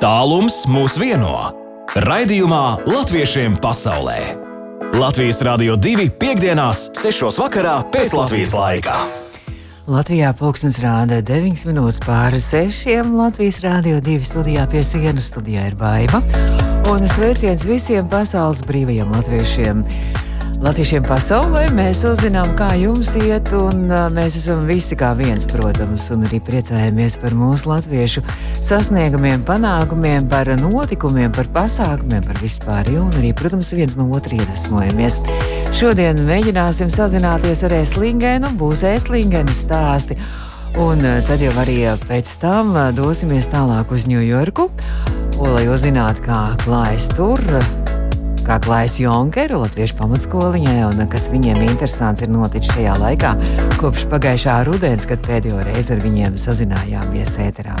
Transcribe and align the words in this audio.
Tālums 0.00 0.62
mūs 0.64 0.94
vieno. 0.96 1.50
Raidījumā 1.92 2.86
Latviešiem 2.88 3.58
pasaulē. 3.60 4.30
Latvijas 4.96 5.42
Rādio 5.44 5.74
2.5.6. 5.76 7.36
vakarā 7.36 7.74
pēc 7.92 8.14
Latvijas 8.16 8.54
laika. 8.56 8.94
Latvijā 9.92 10.30
pulkstenis 10.38 10.80
rāda 10.80 11.20
9 11.20 11.66
minūtes 11.68 12.00
pāri 12.06 12.40
6. 12.40 13.12
Latvijas 13.12 13.60
Rādio 13.60 14.00
2 14.06 14.24
studijā 14.24 14.64
pie 14.72 14.80
sienas 14.88 15.28
studijā 15.34 15.66
ir 15.68 15.76
baiva. 15.76 16.22
Un 16.88 17.04
sveiciens 17.04 17.68
visiem 17.68 18.08
pasaules 18.08 18.64
brīvajiem 18.64 19.12
latviešiem! 19.18 19.84
Latviešiem 20.60 21.06
pasaulē 21.08 21.70
mēs 21.72 22.02
uzzinām, 22.04 22.50
kā 22.52 22.66
jums 22.76 23.14
iet, 23.16 23.48
un 23.56 23.86
mēs 24.12 24.34
esam 24.36 24.66
visi 24.68 24.92
kā 24.98 25.14
viens, 25.16 25.46
protams, 25.48 26.04
un 26.12 26.26
arī 26.28 26.36
priecājamies 26.44 27.16
par 27.22 27.32
mūsu 27.32 27.70
latviešu 27.70 28.20
sasniegumiem, 28.58 29.40
panākumiem, 29.48 30.28
par 30.28 30.52
notikumiem, 30.60 31.32
par 31.32 31.48
pasākumiem, 31.56 32.28
par 32.28 32.42
vispār, 32.44 32.92
un 33.00 33.08
arī, 33.22 33.32
protams, 33.32 33.72
viens 33.72 33.96
no 33.96 34.10
otra 34.12 34.36
iedvesmojamies. 34.36 35.22
Šodien 35.80 36.20
mēģināsim 36.28 36.92
sazināties 36.92 37.64
ar 37.64 37.78
Eslingenu, 37.80 38.52
būs 38.60 38.84
Eslingenas 38.92 39.64
stāsti. 39.64 40.20
Un 40.76 41.00
tad 41.24 41.40
jau 41.40 41.56
arī 41.64 41.86
pēc 42.04 42.36
tam 42.44 42.76
dosimies 43.00 43.48
tālāk 43.48 43.96
uz 43.96 44.04
Ņujorku, 44.12 44.68
lai 45.40 45.70
uzzinātu, 45.72 46.28
kā 46.28 46.50
klājas 46.68 47.08
tur 47.16 47.40
kā 48.50 48.58
klājas 48.58 48.96
Junkeru 48.98 49.60
Latviešu 49.62 49.94
pamatskoliņai 50.00 50.80
un 50.88 51.04
kas 51.10 51.28
viņiem 51.30 51.60
interesants 51.68 52.24
ir 52.24 52.32
noticis 52.32 52.72
šajā 52.74 52.96
laikā, 52.98 53.34
kopš 53.78 54.08
pagājušā 54.10 54.56
rudens, 54.66 55.06
kad 55.06 55.22
pēdējo 55.22 55.62
reizi 55.68 55.94
ar 55.94 56.02
viņiem 56.02 56.38
sazinājāmies 56.40 57.36
ēterā. 57.46 57.76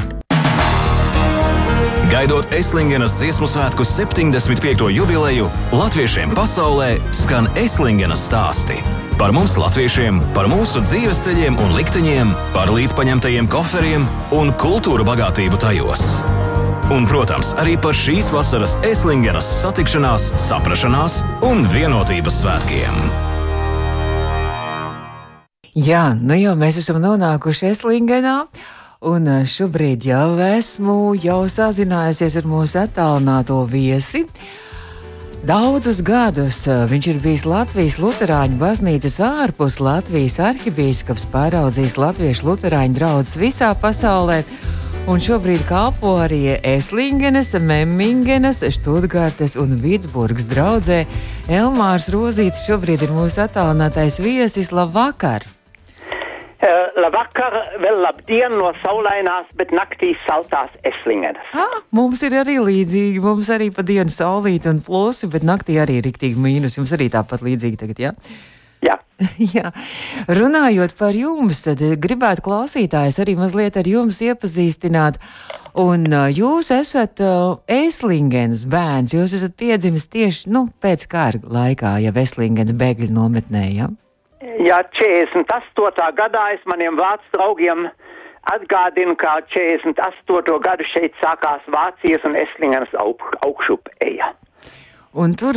Gaidot 2.10 2.54
Eslingenas 2.54 3.16
dziesmu 3.18 3.46
svētku 3.50 3.86
75. 3.86 4.88
jubileju, 4.94 5.50
Latviešiem 5.74 6.34
pasaulē 6.38 6.96
skan 7.14 7.50
Eslingenas 7.58 8.26
stāsti. 8.30 8.78
Par 9.18 9.34
mums, 9.36 9.58
latviešiem, 9.60 10.22
par 10.34 10.48
mūsu 10.50 10.82
dzīves 10.86 11.22
ceļiem 11.26 11.58
un 11.60 11.74
likteņiem, 11.76 12.30
par 12.54 12.70
līdzpaņemtajiem 12.74 13.50
koferiem 13.52 14.06
un 14.38 14.54
kultūra 14.58 15.06
bagātību 15.06 15.60
tajos. 15.60 16.06
Un, 16.90 17.04
protams, 17.06 17.52
arī 17.62 17.76
par 17.78 17.94
šīs 17.94 18.32
vasaras 18.34 18.72
Eslingenas 18.82 19.46
satikšanās, 19.60 20.24
saprašanās 20.42 21.20
un 21.46 21.62
vienotības 21.70 22.40
svētkiem. 22.42 22.96
Jā, 25.78 26.08
nu 26.18 26.34
jau 26.34 26.56
mēs 26.58 26.80
esam 26.82 26.98
nonākuši 26.98 27.68
Eslingenā. 27.68 28.34
Un 29.06 29.28
eh, 29.30 29.46
šobrīd 29.46 30.08
jau 30.10 30.34
esmu 30.42 31.14
jau 31.22 31.44
sazinājusies 31.46 32.40
ar 32.42 32.50
mūsu 32.50 32.82
attālināto 32.82 33.60
viesi. 33.70 34.24
Daudzus 35.46 36.02
gadus 36.02 36.64
eh, 36.66 36.82
viņš 36.90 37.10
ir 37.14 37.22
bijis 37.22 37.46
Latvijas 37.46 38.00
Lutāņu 38.02 38.58
baznīcas 38.58 39.22
ārpus 39.22 39.78
Latvijas 39.78 40.40
arhibīskaps, 40.42 41.30
pāraudzījis 41.30 41.96
latviešu 42.02 42.50
luterāņu 42.50 42.98
draugus 42.98 43.38
visā 43.38 43.70
pasaulē. 43.78 44.42
Un 45.10 45.18
šobrīd 45.18 45.64
kalpo 45.66 46.12
arī 46.22 46.52
Eslingenes, 46.62 47.48
Memmingenes, 47.58 48.60
Študgārtes 48.76 49.56
un 49.58 49.72
Vitsburgas 49.82 50.46
draudzē. 50.46 51.00
Elmārs 51.50 52.06
Rozīts 52.14 52.62
šobrīd 52.68 53.02
ir 53.02 53.10
mūsu 53.16 53.40
attālinātais 53.42 54.20
viesis. 54.22 54.70
Labvakar! 54.70 55.48
Uh, 56.60 56.92
labvakar, 57.02 57.56
vēl 57.82 57.98
labdien 58.04 58.54
no 58.54 58.70
saulainās, 58.84 59.50
bet 59.58 59.74
naktī 59.74 60.12
saltās 60.28 60.70
eslingenes. 60.86 61.42
Ah, 61.58 61.80
mums 61.90 62.22
ir 62.22 62.38
arī 62.44 62.60
līdzīgi, 62.62 63.18
mums 63.24 63.50
arī 63.50 63.72
pa 63.74 63.82
dienu 63.82 64.14
saulīt 64.14 64.70
un 64.70 64.78
plosi, 64.78 65.26
bet 65.32 65.42
naktī 65.42 65.80
arī 65.82 65.98
ir 65.98 66.06
riktīgi 66.06 66.38
mīnus. 66.38 66.78
Jums 66.78 66.94
arī 66.94 67.10
tāpat 67.10 67.42
līdzīgi 67.42 67.82
tagad, 67.82 68.06
jā? 68.06 68.14
Jā. 68.84 68.96
jā. 69.56 69.70
Runājot 70.30 70.94
par 70.98 71.16
jums, 71.16 71.62
tad 71.66 71.82
gribētu 72.00 72.44
klausītājs 72.46 73.20
arī 73.22 73.36
mazliet 73.38 73.76
ar 73.76 73.88
jums 73.88 74.20
iepazīstināt. 74.24 75.20
Un 75.78 76.08
uh, 76.08 76.26
jūs 76.32 76.72
esat 76.74 77.20
uh, 77.22 77.60
Eslingens 77.70 78.64
bērns, 78.70 79.14
jūs 79.14 79.36
esat 79.38 79.54
piedzimis 79.60 80.08
tieši 80.10 80.50
nu, 80.50 80.66
pēc 80.82 81.06
kara 81.10 81.42
laikā, 81.44 81.98
ja 82.02 82.14
Eslingens 82.24 82.74
bēgļu 82.74 83.12
nometnē? 83.14 83.66
Ja? 83.76 83.90
Jā, 84.60 84.82
48. 84.96 86.10
gadā 86.16 86.50
es 86.56 86.64
maniem 86.68 86.98
vācu 86.98 87.36
draugiem 87.36 87.86
atgādinu, 88.50 89.14
kā 89.20 89.38
48. 89.52 90.58
gadu 90.64 90.86
šeit 90.90 91.16
sākās 91.22 91.64
Vācijas 91.70 92.24
un 92.28 92.38
Eslingenas 92.40 92.92
aug, 93.04 93.22
augšup 93.46 93.92
eja. 94.04 94.32
Un 95.10 95.34
tur 95.34 95.56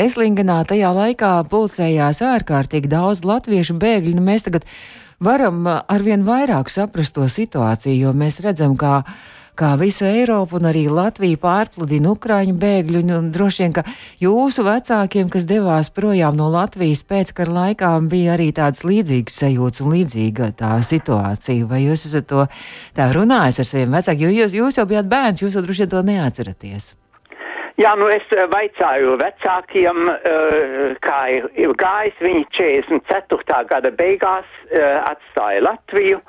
Eslingenā 0.00 0.62
tajā 0.64 0.90
laikā 0.96 1.32
pulcējās 1.52 2.22
ārkārtīgi 2.24 2.88
daudz 2.88 3.26
latviešu 3.28 3.76
bēgļu. 3.76 4.14
Nu, 4.16 4.24
mēs 4.24 4.46
tagad 4.46 4.64
varam 5.20 5.66
arvien 5.68 6.24
vairāk 6.24 6.72
saprast 6.72 7.16
to 7.18 7.28
situāciju, 7.28 8.06
jo 8.06 8.14
mēs 8.16 8.40
redzam, 8.44 8.76
kā 8.80 9.02
kā 9.56 9.72
visu 9.80 10.04
Eiropu 10.04 10.58
un 10.58 10.68
arī 10.68 10.84
Latviju 10.92 11.38
pārpludina 11.40 12.12
Ukraiņu 12.12 12.56
bēgļu. 12.60 13.02
Un 13.16 13.30
droši 13.32 13.64
vien, 13.64 13.76
ka 13.78 13.84
jūsu 14.20 14.66
vecākiem, 14.66 15.30
kas 15.32 15.48
devās 15.48 15.90
projām 15.96 16.36
no 16.36 16.50
Latvijas 16.52 17.02
pēckara 17.08 17.56
laikā, 17.60 17.94
bija 18.10 18.36
arī 18.36 18.50
tāds 18.56 18.84
līdzīgs 18.86 19.40
sajūts 19.42 19.84
un 19.84 19.96
līdzīga 19.96 20.52
tā 20.60 20.74
situācija. 20.90 21.70
Vai 21.72 21.86
jūs 21.86 22.04
esat 22.10 22.28
to 22.32 22.44
tā 22.96 23.08
runājis 23.16 23.62
ar 23.64 23.72
saviem 23.72 23.98
vecākiem? 23.98 24.28
Jo 24.28 24.44
jūs, 24.44 24.60
jūs 24.60 24.80
jau 24.80 24.86
bijāt 24.92 25.10
bērns, 25.10 25.44
jūs 25.44 25.56
jau 25.56 25.64
droši 25.64 25.86
vien 25.86 25.96
to 25.96 26.06
neatceraties. 26.12 26.94
Jā, 27.76 27.90
nu 28.00 28.06
es 28.08 28.24
vaicāju 28.52 29.18
vecākiem, 29.20 30.06
kā 31.04 31.18
ir 31.28 31.74
gājis. 31.76 32.22
Viņi 32.24 32.46
44. 32.56 33.58
gada 33.68 33.90
beigās 33.92 34.48
atstāja 35.04 35.60
Latviju. 35.66 36.22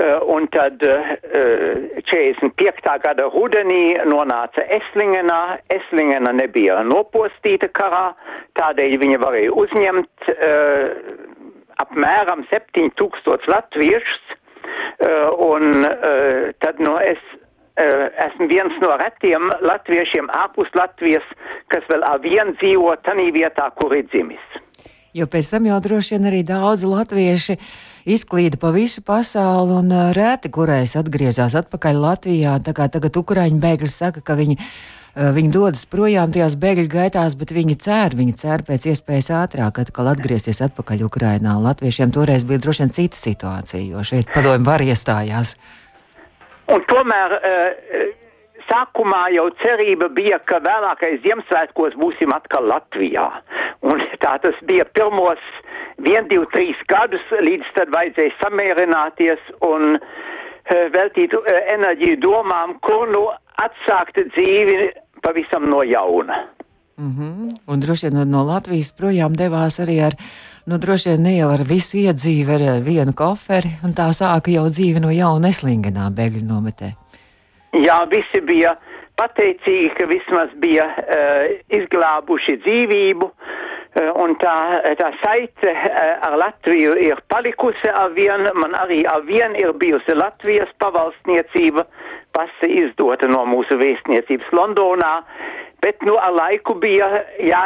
Eh, 0.00 0.18
un 0.26 0.48
tad 0.48 0.80
45. 0.80 2.94
Eh, 2.94 2.98
gada 3.02 3.24
rudenī 3.34 3.98
nonāca 4.08 4.62
Eslingenā. 4.78 5.58
Eslingena 5.76 6.32
nebija 6.32 6.78
nopostīta 6.86 7.68
karā, 7.74 8.14
tādēļ 8.56 8.96
viņa 9.02 9.18
varēja 9.20 9.50
uzņemt 9.62 10.16
uh, 10.32 10.36
apmēram 11.84 12.40
7000 12.52 13.48
latviešus. 13.50 14.24
Uh, 15.00 15.28
un 15.50 15.62
uh, 15.84 15.92
tad 16.64 16.76
no 16.80 16.94
es 17.02 17.20
esmu 18.26 18.48
viens 18.50 18.80
no 18.82 18.96
retiem 19.00 19.50
latviešiem 19.64 20.30
ārpus 20.42 20.72
Latvijas, 20.78 21.26
kas 21.72 21.86
vēl 21.90 22.04
ar 22.08 22.20
vienu 22.24 22.56
dzīvo 22.60 22.96
tanī 23.06 23.30
vietā, 23.34 23.70
kur 23.78 23.94
ir 23.96 24.08
dzimis. 24.10 24.60
Jo 25.16 25.26
pēc 25.26 25.48
tam 25.50 25.66
jau 25.66 25.80
droši 25.82 26.14
vien 26.14 26.28
arī 26.30 26.44
daudz 26.46 26.84
latvieši 26.86 27.56
izklīda 28.14 28.60
pa 28.62 28.70
visu 28.70 29.02
pasauli 29.02 29.74
un 29.80 29.90
uh, 29.90 30.12
rēti, 30.14 30.52
kurais 30.54 30.94
atgriezās 31.00 31.56
atpakaļ 31.58 31.98
Latvijā. 31.98 32.54
Tā 32.62 32.74
kā 32.76 32.86
tagad 32.92 33.18
Ukraiņu 33.18 33.58
bēgļi 33.62 33.90
saka, 33.90 34.22
ka 34.22 34.36
viņi, 34.38 34.54
uh, 34.60 35.32
viņi 35.34 35.50
dodas 35.56 35.82
projām 35.90 36.30
tajās 36.30 36.54
bēgļu 36.62 36.86
gaitās, 36.94 37.34
bet 37.40 37.50
viņi 37.56 37.76
cer, 37.82 38.14
viņi 38.14 38.36
cer 38.38 38.62
pēc 38.68 38.86
iespējas 38.94 39.32
ātrāk 39.42 39.82
atkal 39.82 40.12
atgriezties 40.14 40.62
atpakaļ 40.70 41.02
Ukrainā. 41.10 41.58
Latviešiem 41.58 42.14
toreiz 42.14 42.46
bija 42.46 42.62
droši 42.62 42.86
vien 42.86 42.96
cita 43.00 43.18
situācija, 43.18 43.82
jo 43.90 44.06
šeit 44.06 44.30
padomju 44.30 44.70
var 44.70 44.86
iestājās. 44.86 45.56
Un 46.70 46.84
tomēr 46.90 47.34
uh, 47.36 48.10
sākumā 48.68 49.24
jau 49.34 49.48
cerība 49.62 50.10
bija, 50.14 50.38
ka 50.46 50.60
vēlākais 50.64 51.20
Ziemassvētkos 51.24 51.96
būsim 52.00 52.32
atkal 52.34 52.68
Latvijā. 52.70 53.26
Un 53.86 54.02
tā 54.24 54.36
tas 54.44 54.58
bija 54.68 54.86
pirmos 54.94 55.42
vien, 55.98 56.28
divi, 56.30 56.46
trīs 56.54 56.78
gadus, 56.92 57.24
līdz 57.30 57.74
tad 57.78 57.92
vajadzēja 57.96 58.36
samierināties 58.42 59.52
un 59.66 59.96
uh, 59.98 60.86
veltīt 60.94 61.34
enerģiju 61.74 62.22
domām, 62.22 62.78
kur 62.86 63.08
nu 63.10 63.26
atsākt 63.60 64.22
dzīvi 64.34 64.90
pavisam 65.24 65.68
no 65.68 65.82
jauna. 65.82 66.46
Mm 67.00 67.12
-hmm. 67.16 67.48
Un 67.66 67.80
droši 67.80 68.08
vien 68.08 68.30
no 68.30 68.44
Latvijas 68.44 68.92
projām 68.92 69.32
devās 69.36 69.80
arī 69.80 70.00
ar, 70.06 70.14
nu, 70.70 70.78
droši 70.78 71.10
vien 71.10 71.24
ne 71.26 71.32
jau 71.34 71.48
ar 71.50 71.64
visu 71.66 71.98
iedzīvi, 71.98 72.58
ar 72.70 72.84
vienu 72.86 73.14
koferi, 73.16 73.72
un 73.86 73.94
tā 73.96 74.10
sāka 74.14 74.52
jau 74.54 74.68
dzīvi 74.70 75.02
no 75.02 75.10
jauna 75.10 75.50
Eslingenā 75.50 76.06
bēgļu 76.14 76.44
nometē. 76.46 76.92
Jā, 77.82 77.98
visi 78.10 78.42
bija 78.46 78.76
pateicīgi, 79.18 79.90
ka 79.98 80.06
vismaz 80.10 80.54
bija 80.62 80.86
uh, 80.86 81.50
izglābuši 81.74 82.56
dzīvību, 82.62 83.28
uh, 83.30 84.12
un 84.22 84.36
tā, 84.42 84.54
tā 85.00 85.10
saite 85.24 85.74
uh, 85.74 85.90
ar 86.28 86.38
Latviju 86.44 86.94
ir 87.02 87.20
palikusi 87.32 87.90
ar 87.90 88.14
vien, 88.16 88.46
man 88.62 88.78
arī 88.78 89.02
ar 89.10 89.26
vien 89.26 89.58
ir 89.58 89.74
bijusi 89.82 90.16
Latvijas 90.18 90.70
pavalstniecība, 90.82 91.86
pasi 92.36 92.70
izdota 92.84 93.28
no 93.30 93.44
mūsu 93.48 93.78
vēstniecības 93.80 94.52
Londonā, 94.56 95.14
bet 95.80 96.02
nu 96.04 96.16
ar 96.20 96.34
laiku 96.36 96.74
bija 96.80 97.08
jā, 97.40 97.62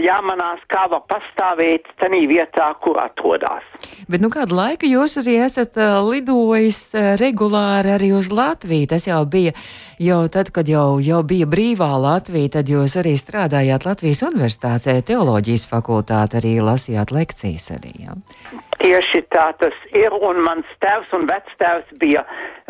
jāmanās, 0.00 0.62
kā 0.72 0.86
var 0.92 1.04
pastāvēt 1.10 1.90
tenī 2.00 2.24
vietā, 2.30 2.70
kur 2.84 3.00
atrodas. 3.02 3.66
Bet 4.10 4.24
nu 4.24 4.30
kādu 4.32 4.56
laiku 4.56 4.88
jūs 4.88 5.18
arī 5.20 5.36
esat 5.44 5.76
uh, 5.78 6.00
lidojis 6.06 6.80
uh, 6.94 7.12
regulāri 7.20 7.94
arī 7.98 8.10
uz 8.16 8.32
Latviju? 8.32 8.88
Tas 8.94 9.06
jau 9.10 9.20
bija 9.28 9.54
jau 10.00 10.22
tad, 10.32 10.50
kad 10.56 10.68
jau, 10.68 10.98
jau 11.04 11.20
bija 11.26 11.48
brīvā 11.50 11.90
Latvija, 12.00 12.56
tad 12.56 12.72
jūs 12.72 12.96
arī 13.00 13.16
strādājāt 13.20 13.84
Latvijas 13.88 14.24
universitātē, 14.30 14.96
teoloģijas 15.04 15.68
fakultāte, 15.70 16.40
arī 16.40 16.56
lasījāt 16.64 17.12
lekcijas 17.14 17.70
arī. 17.76 17.94
Ja? 18.06 18.16
Tieši 18.80 19.20
tā 19.34 19.50
tas 19.60 19.76
ir, 19.92 20.14
un 20.24 20.40
mans 20.46 20.68
tēvs 20.80 21.10
un 21.16 21.26
vectēvs 21.28 21.90
bija 22.00 22.22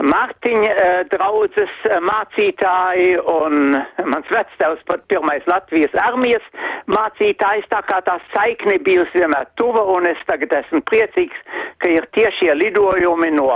Mārtiņa 0.02 0.70
uh, 0.72 1.02
draudzes 1.12 1.74
mācītāji, 2.06 3.12
un 3.30 3.76
mans 4.10 4.32
vectēvs 4.34 4.82
pat 4.90 5.04
pirmais 5.12 5.46
Latvijas 5.50 5.94
armijas 6.02 6.46
mācītājs, 6.90 7.68
tā 7.70 7.82
kā 7.86 8.00
tā 8.08 8.18
saikne 8.34 8.80
bijusi 8.86 9.22
vienmēr 9.22 9.46
tuva, 9.60 9.84
un 9.94 10.08
es 10.10 10.26
tagad 10.30 10.56
esmu 10.64 10.82
priecīgs, 10.90 11.46
ka 11.78 11.94
ir 11.94 12.08
tiešie 12.16 12.56
lidojumi 12.58 13.30
no 13.38 13.52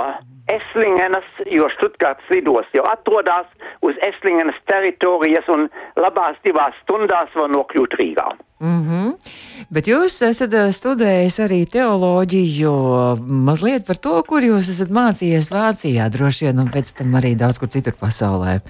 Eslingenas, 0.52 1.24
jo 1.48 1.68
Štutgārts 1.78 2.28
lidos 2.28 2.68
jau 2.76 2.84
atrodas 2.90 3.48
uz 3.80 3.96
Eslingenas 4.04 4.58
teritorijas 4.68 5.48
un 5.48 5.68
labās 5.96 6.36
divās 6.44 6.76
stundās 6.82 7.32
var 7.38 7.48
nokļūt 7.54 7.96
Rīgā. 8.00 8.26
Mm 8.60 8.80
-hmm. 8.84 9.14
Bet 9.70 9.88
jūs 9.88 10.20
esat 10.28 10.52
studējis 10.76 11.40
arī 11.40 11.64
teoloģiju, 11.66 12.72
mazliet 13.48 13.86
par 13.86 13.96
to, 13.96 14.22
kur 14.28 14.42
jūs 14.42 14.68
esat 14.68 14.88
mācījies 14.88 15.50
Vācijā, 15.50 16.08
droši 16.10 16.44
vien, 16.44 16.58
un 16.58 16.68
pēc 16.68 16.92
tam 16.98 17.14
arī 17.14 17.34
daudz 17.36 17.58
kur 17.58 17.68
citur 17.68 17.92
pasaulē. 18.00 18.60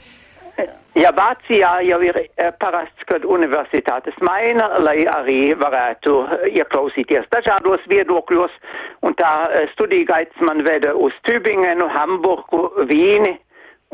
Ja 0.95 1.11
Vācijā 1.11 1.71
jau 1.89 1.97
ir 2.07 2.17
parasts, 2.63 3.03
kad 3.11 3.25
universitātes 3.27 4.15
maina, 4.23 4.69
lai 4.79 5.01
arī 5.11 5.39
varētu 5.59 6.13
ieklausīties 6.55 7.27
dažādos 7.35 7.83
viedokļos, 7.91 8.55
un 9.03 9.17
tā 9.19 9.33
studija 9.73 10.07
gaits 10.13 10.45
man 10.47 10.63
veda 10.63 10.95
uz 10.95 11.17
Tübingenu, 11.27 11.89
Hamburgu, 11.97 12.69
Vīni 12.87 13.35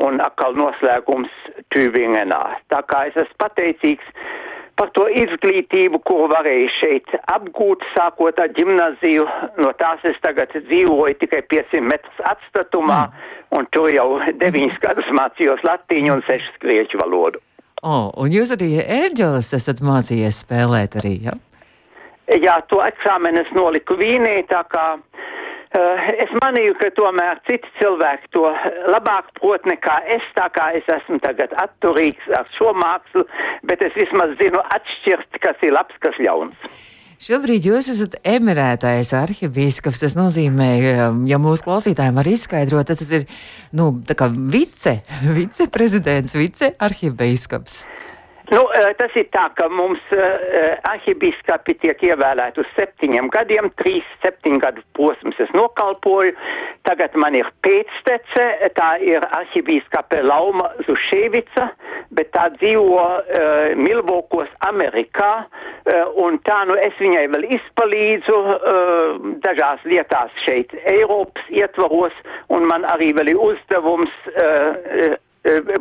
un 0.05 0.21
atkal 0.21 0.53
noslēgums 0.61 1.33
Tübingenā. 1.73 2.43
Tā 2.69 2.83
kā 2.93 3.07
es 3.09 3.17
esmu 3.25 3.41
pateicīgs 3.47 4.13
par 4.81 4.89
to 4.97 5.05
izglītību, 5.13 6.01
ko 6.09 6.25
varēju 6.33 6.71
šeit 6.79 7.13
apgūt, 7.35 7.85
sākot 7.93 8.39
ar 8.41 8.49
gimnaziju. 8.57 9.27
No 9.61 9.75
tās 9.81 10.01
es 10.09 10.17
tagad 10.25 10.55
dzīvoju 10.57 11.19
tikai 11.21 11.43
500 11.53 11.85
metrus 11.85 12.23
atstatumā, 12.31 13.03
mm. 13.11 13.37
un 13.59 13.69
tur 13.77 13.91
jau 13.93 14.09
9 14.41 14.81
gadus 14.81 15.13
mācījos 15.21 15.61
latīņu 15.69 16.17
un 16.17 16.25
6 16.31 16.59
grieķu 16.65 17.03
valodu. 17.03 17.43
Oh, 17.81 18.09
un 18.21 18.33
jūs 18.33 18.53
arī 18.57 18.75
ērģeles 18.81 19.55
esat 19.57 19.85
mācījies 19.85 20.43
spēlēt 20.45 20.99
arī, 21.01 21.15
ja? 21.29 21.37
Jā, 22.31 22.61
to 22.71 22.79
eksāmenu 22.85 23.41
es 23.43 23.49
noliku 23.57 23.97
Vīnī, 23.99 24.45
tā 24.47 24.61
kā 24.71 24.85
es 25.71 26.31
manīju, 26.43 26.75
ka 26.81 26.91
tomēr 26.97 27.41
citi 27.47 27.69
cilvēki 27.79 28.33
to 28.35 28.47
labāk 28.91 29.31
prot 29.39 29.67
nekā 29.71 30.01
es, 30.17 30.25
tā 30.35 30.49
kā 30.55 30.73
es 30.75 30.87
esmu 30.91 31.21
tagad 31.23 31.55
atturīgs 31.63 32.31
ar 32.39 32.49
šo 32.57 32.73
mākslu, 32.75 33.27
bet 33.63 33.83
es 33.87 33.95
vismaz 33.95 34.35
zinu 34.41 34.63
atšķirt, 34.77 35.39
kas 35.45 35.63
ir 35.63 35.77
labs, 35.77 35.95
kas 36.03 36.19
ļauns. 36.19 36.71
Šobrīd 37.21 37.67
jūs 37.69 37.91
esat 37.93 38.15
emirētais 38.25 39.11
arhibīskaps. 39.13 40.01
Tas 40.01 40.15
nozīmē, 40.17 40.69
um, 40.89 41.19
ja 41.29 41.37
mūsu 41.37 41.67
klausītājiem 41.67 42.17
var 42.17 42.31
izskaidrot, 42.31 42.89
tad 42.89 43.03
tas 43.03 43.11
ir 43.13 43.27
nu, 43.77 43.91
vice, 44.49 45.03
viceprezidents, 45.39 46.33
vicearhibīskaps. 46.39 47.83
Nu, 48.51 48.65
eh, 48.75 48.91
tas 48.99 49.15
ir 49.15 49.29
tā, 49.35 49.45
ka 49.55 49.69
mums 49.71 50.03
uh, 50.11 50.25
arhibīskapi 50.91 51.77
tiek 51.85 52.01
ievēlēti 52.11 52.63
uz 52.63 52.71
septiņiem 52.75 53.29
gadiem, 53.31 53.71
trīs 53.79 54.07
septiņu 54.25 54.59
gadu 54.65 54.83
posms 54.99 55.39
es 55.45 55.53
nokalpoju. 55.55 56.35
Tagad 56.89 57.15
man 57.23 57.37
ir 57.39 57.47
pēctece, 57.63 58.47
tā 58.75 58.91
ir 59.07 59.23
arhibīskape 59.39 60.23
Lauma 60.27 60.73
Zuševica, 60.89 61.69
bet 62.11 62.33
tā 62.35 62.49
dzīvo 62.57 63.05
uh, 63.07 63.71
Milvokos 63.79 64.51
Amerikā, 64.67 65.31
uh, 65.47 66.21
un 66.25 66.41
tā 66.49 66.65
nu 66.67 66.75
es 66.83 66.99
viņai 66.99 67.27
vēl 67.37 67.47
izpalīdzu 67.61 68.39
uh, 68.41 69.31
dažās 69.47 69.87
lietās 69.87 70.35
šeit 70.49 70.75
Eiropas 70.91 71.55
ietvaros, 71.55 72.19
un 72.51 72.67
man 72.71 72.89
arī 72.91 73.13
vēl 73.15 73.37
ir 73.37 73.45
uzdevums. 73.51 74.23
Uh, 74.35 74.81
Eh, 74.91 75.17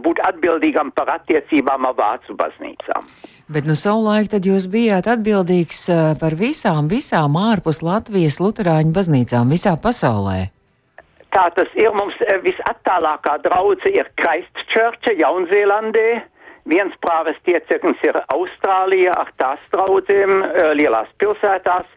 būt 0.05 0.21
atbildīgam 0.23 0.93
par 0.95 1.11
attiecībām 1.17 1.87
ar 1.89 1.97
Vācu 1.97 2.35
baznīcām. 2.39 3.07
Bet 3.49 3.65
nu 3.65 3.73
savulaik 3.73 4.29
tad 4.29 4.45
jūs 4.45 4.67
bijāt 4.69 5.07
atbildīgs 5.09 5.81
eh, 5.89 5.99
par 6.21 6.35
visām, 6.37 6.85
visām 6.91 7.33
ārpus 7.33 7.81
Latvijas 7.81 8.37
luterāņu 8.39 8.93
baznīcām 8.93 9.49
visā 9.49 9.73
pasaulē. 9.81 10.51
Tā 11.33 11.45
tas 11.57 11.71
ir 11.73 11.89
mums 11.97 12.13
eh, 12.27 12.37
visattālākā 12.45 13.39
draudze 13.47 13.89
ir 13.89 14.11
Christchurch, 14.21 15.09
Jaunzēlandē. 15.17 16.09
Viens 16.69 16.93
prāves 17.01 17.39
tieceknis 17.47 17.97
ir 18.05 18.21
Austrālija 18.35 19.17
ar 19.17 19.33
tās 19.41 19.63
draudzēm 19.73 20.43
lielās 20.77 21.09
pilsētās. 21.17 21.87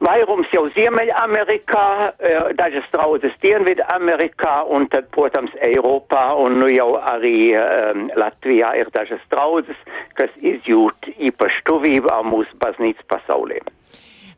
Vairums 0.00 0.48
jau 0.54 0.62
Ziemeļamerikā, 0.72 1.86
eh, 2.08 2.36
dažas 2.56 2.86
draudzes 2.92 3.34
Dienvidamerikā 3.42 4.54
un 4.72 4.86
tad, 4.88 5.10
protams, 5.12 5.52
Eiropā 5.60 6.22
un 6.40 6.56
nu 6.62 6.70
jau 6.72 6.94
arī 6.96 7.52
um, 7.60 8.06
Latvijā 8.16 8.72
ir 8.80 8.88
dažas 8.96 9.20
draudzes, 9.28 9.76
kas 10.16 10.32
izjūt 10.40 11.12
īpašu 11.28 11.66
tuvību 11.68 12.08
ar 12.14 12.24
mūsu 12.24 12.56
baznīcas 12.64 13.04
pasaulē. 13.12 13.60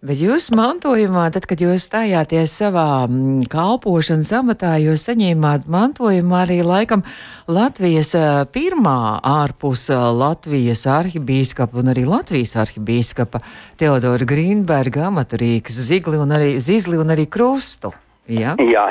Bet 0.03 0.19
jūs 0.19 0.49
mantojumā, 0.51 1.29
tad, 1.31 1.45
kad 1.47 1.61
jūs 1.63 1.85
stājāties 1.87 2.51
savā 2.59 3.05
mm, 3.05 3.45
kalpošanas 3.53 4.33
amatā, 4.35 4.73
jūs 4.83 5.05
saņēmāt 5.07 5.69
mantojumu 5.71 6.35
arī 6.41 6.57
laikam 6.67 7.05
Latvijas 7.47 8.11
pirmā 8.51 8.97
ārpus 9.23 9.85
Latvijas 9.95 10.83
arhibīskapa 10.91 11.79
un 11.79 11.93
arī 11.95 12.03
Latvijas 12.11 12.57
arhibīskapa 12.65 13.45
Teodora 13.79 14.27
Grīnberga 14.27 15.07
amaturīgas 15.13 15.79
zigli 15.87 16.19
un 16.19 16.35
arī 16.35 16.57
zizli 16.59 16.99
un 16.99 17.15
arī 17.15 17.29
krustu. 17.31 17.95
Ja? 18.27 18.57
Jā, 18.59 18.89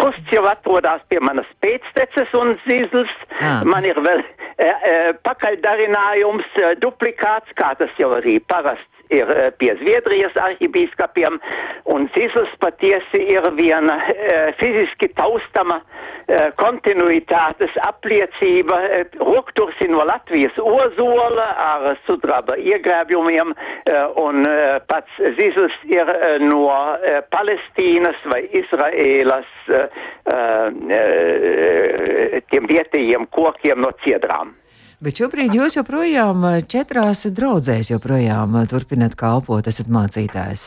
krusts 0.00 0.32
jau 0.32 0.46
atrodas 0.48 1.04
pie 1.12 1.20
manas 1.20 1.52
pēcteces 1.60 2.32
un 2.40 2.56
zizls. 2.64 3.12
À. 3.36 3.58
Man 3.68 3.84
ir 3.84 4.00
vēl 4.00 4.24
e, 4.24 4.32
e, 4.64 4.96
pakaļdarinājums, 5.28 6.56
duplikāts, 6.80 7.52
kā 7.60 7.74
tas 7.76 7.92
jau 8.00 8.14
arī 8.16 8.40
parasti 8.48 8.93
ir 9.10 9.30
eh, 9.36 9.50
pie 9.58 9.74
Zviedrijas 9.80 10.36
arhibīskapiem, 10.40 11.38
un 11.94 12.08
Cisls 12.14 12.52
patiesi 12.62 13.20
ir 13.34 13.44
viena 13.58 13.98
e, 14.08 14.52
fiziski 14.58 15.08
taustama 15.18 15.80
e, 15.80 16.38
kontinuitātes 16.60 17.74
apliecība, 17.84 18.78
e, 18.88 19.02
roktursi 19.20 19.88
no 19.92 20.04
Latvijas 20.08 20.56
ozola 20.62 21.48
ar 21.66 21.86
sudraba 22.06 22.56
iegrēbjumiem, 22.60 23.52
e, 23.52 23.98
un 24.24 24.42
e, 24.48 24.56
pats 24.88 25.20
Cisls 25.38 25.76
ir 25.92 26.12
e, 26.14 26.32
no 26.46 26.64
e, 26.96 27.20
Palestīnas 27.34 28.26
vai 28.32 28.42
Izraēlas 28.62 29.54
e, 29.68 29.84
e, 30.98 31.02
tiem 32.50 32.68
vietējiem 32.70 33.28
kokiem 33.34 33.84
no 33.84 33.92
ciedrām. 34.04 34.56
Bet 35.04 35.18
šobrīd 35.20 35.52
jūs 35.52 35.74
joprojām 35.76 36.46
eh, 36.48 36.62
četrās 36.64 37.26
draudzēs 37.36 37.90
joprojām 37.90 38.54
eh, 38.56 38.68
turpināt 38.70 39.18
kalpot, 39.20 39.66
esat 39.68 39.90
mācītājs. 39.92 40.62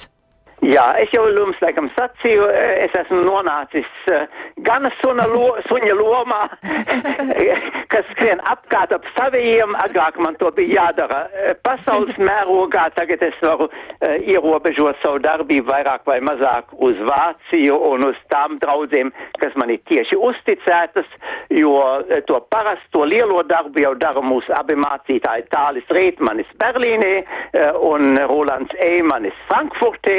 Jā, 0.65 0.87
es 0.97 1.11
jau 1.13 1.21
jums 1.29 1.59
laikam 1.61 1.85
sacīju, 1.93 2.47
es 2.81 2.93
esmu 2.97 3.19
nonācis 3.27 3.89
uh, 4.09 4.23
gan 4.65 4.87
suna 5.03 5.27
lo, 5.29 5.51
suņa 5.67 5.93
lomā, 5.99 6.39
kas 7.93 8.07
skrien 8.15 8.41
apkārt 8.49 8.95
ap 8.95 9.05
saviem, 9.13 9.75
agrāk 9.83 10.17
man 10.17 10.33
to 10.41 10.49
bija 10.57 10.79
jādara 10.79 11.19
uh, 11.27 11.51
pasaules 11.61 12.17
mērogā, 12.29 12.87
tagad 12.97 13.21
es 13.27 13.37
varu 13.45 13.67
uh, 13.69 14.15
ierobežot 14.17 14.97
savu 15.03 15.21
darbību 15.21 15.69
vairāk 15.69 16.09
vai 16.09 16.17
mazāk 16.25 16.73
uz 16.73 16.97
Vāciju 17.05 17.77
un 17.91 18.07
uz 18.09 18.17
tām 18.33 18.57
draudzēm, 18.63 19.13
kas 19.37 19.53
man 19.61 19.75
ir 19.75 19.85
tieši 19.85 20.17
uzticētas, 20.17 21.05
jo 21.53 21.77
to 22.25 22.41
parasto 22.49 23.05
lielo 23.05 23.43
darbu 23.45 23.85
jau 23.85 23.93
dara 24.01 24.25
mūsu 24.25 24.51
abi 24.57 24.75
mācītāji. 24.81 25.45
Tālis 25.53 25.87
Reitmanis 25.93 26.49
Berlīnē 26.59 27.13
un 27.87 28.17
Rolands 28.27 28.73
Eimanis 28.83 29.37
Frankfurtē 29.47 30.17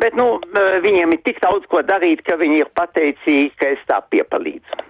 bet 0.00 0.16
nu, 0.18 0.40
viņiem 0.84 1.14
ir 1.16 1.22
tik 1.26 1.40
daudz 1.44 1.66
ko 1.70 1.82
darīt, 1.86 2.24
ka 2.26 2.38
viņi 2.40 2.62
ir 2.64 2.72
pateicīgi, 2.78 3.52
ka 3.60 3.74
es 3.76 3.82
tā 3.90 4.00
piepalīdzu. 4.10 4.84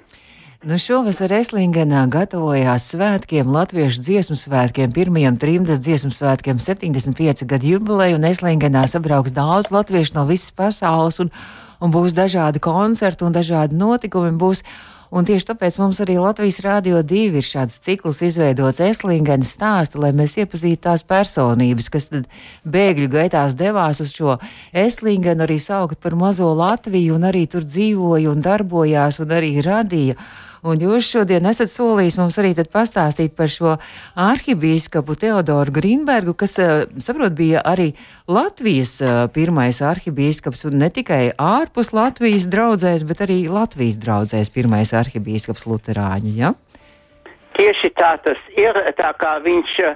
Nu 0.64 0.78
šovasar 0.80 1.28
Eslingenā 1.36 2.06
gatavojās 2.08 2.86
svētkiem, 2.94 3.50
latviešu 3.52 4.00
dziesmu 4.00 4.36
svētkiem, 4.40 4.94
pirmajiem 4.96 5.36
trimdas 5.36 5.82
dziesmu 5.84 6.08
svētkiem, 6.08 6.56
75 6.56 7.44
gadu 7.50 7.74
jubileju, 7.74 8.16
un 8.16 8.24
Eslingenā 8.30 8.86
sabrauks 8.88 9.34
daudz 9.36 9.68
latviešu 9.74 10.16
no 10.16 10.24
visas 10.30 10.54
pasaules, 10.56 11.20
un, 11.20 11.28
un 11.84 11.92
būs 11.92 12.16
dažādi 12.16 12.64
koncerti 12.64 13.26
un 13.28 13.36
dažādi 13.36 13.76
notikumi. 13.76 14.32
Būs, 14.40 14.64
Un 15.12 15.26
tieši 15.28 15.50
tāpēc 15.50 15.76
mums 15.80 16.00
arī 16.04 16.16
Latvijas 16.20 16.61
Rādio 16.64 17.02
2 17.04 17.40
ir 17.40 17.44
šāds 17.44 17.80
cikls 17.84 18.23
izveidots 18.25 18.80
Eslingenes 18.84 19.52
stāstu, 19.56 20.00
lai 20.00 20.12
mēs 20.16 20.38
iepazītu 20.40 20.80
tās 20.87 21.04
personības, 21.04 21.90
kas 21.92 22.08
tad 22.12 22.30
bēgļu 22.64 23.11
gaitās 23.12 23.58
devās 23.58 24.00
uz 24.04 24.14
šo 24.16 24.38
Eslingenu 24.73 25.44
arī 25.44 25.58
saukt 25.61 26.00
par 26.00 26.16
mazo 26.16 26.49
Latviju 26.56 27.18
un 27.18 27.28
arī 27.28 27.44
tur 27.50 27.66
dzīvoja 27.68 28.32
un 28.32 28.44
darbojās 28.44 29.20
un 29.20 29.37
arī 29.37 29.58
radīja. 29.64 30.16
Un 30.64 30.80
jūs 30.80 31.04
šodien 31.12 31.44
esat 31.44 31.68
solījis 31.68 32.14
mums 32.16 32.38
arī 32.40 32.54
pastāstīt 32.56 33.35
par 33.37 33.50
šo 33.52 33.75
arhibīskapu 34.16 35.12
Teodoru 35.21 35.75
Grīnbergu, 35.76 36.33
kas, 36.40 36.56
eh, 36.59 36.87
saprot, 37.04 37.35
bija 37.37 37.61
arī 37.61 37.92
Latvijas 38.26 38.94
eh, 39.02 39.28
pirmais 39.35 39.83
arhibīskaps 39.85 40.64
un 40.71 40.78
ne 40.80 40.88
tikai 40.88 41.37
ārpus 41.37 41.92
Latvijas 41.92 42.49
draudzēs, 42.49 43.04
bet 43.04 43.21
arī 43.26 43.44
Latvijas 43.52 44.00
draudzēs 44.00 44.49
pirmais 44.56 44.94
arhibīskaps 44.97 45.66
Luterāņu. 45.68 46.33
Ja? 46.33 46.54
Tieši 47.61 47.92
tā 48.00 48.16
tas 48.25 48.40
ir, 48.56 48.75
tā 48.97 49.12
kā 49.21 49.37
viņš 49.44 49.75
uh, 49.85 49.92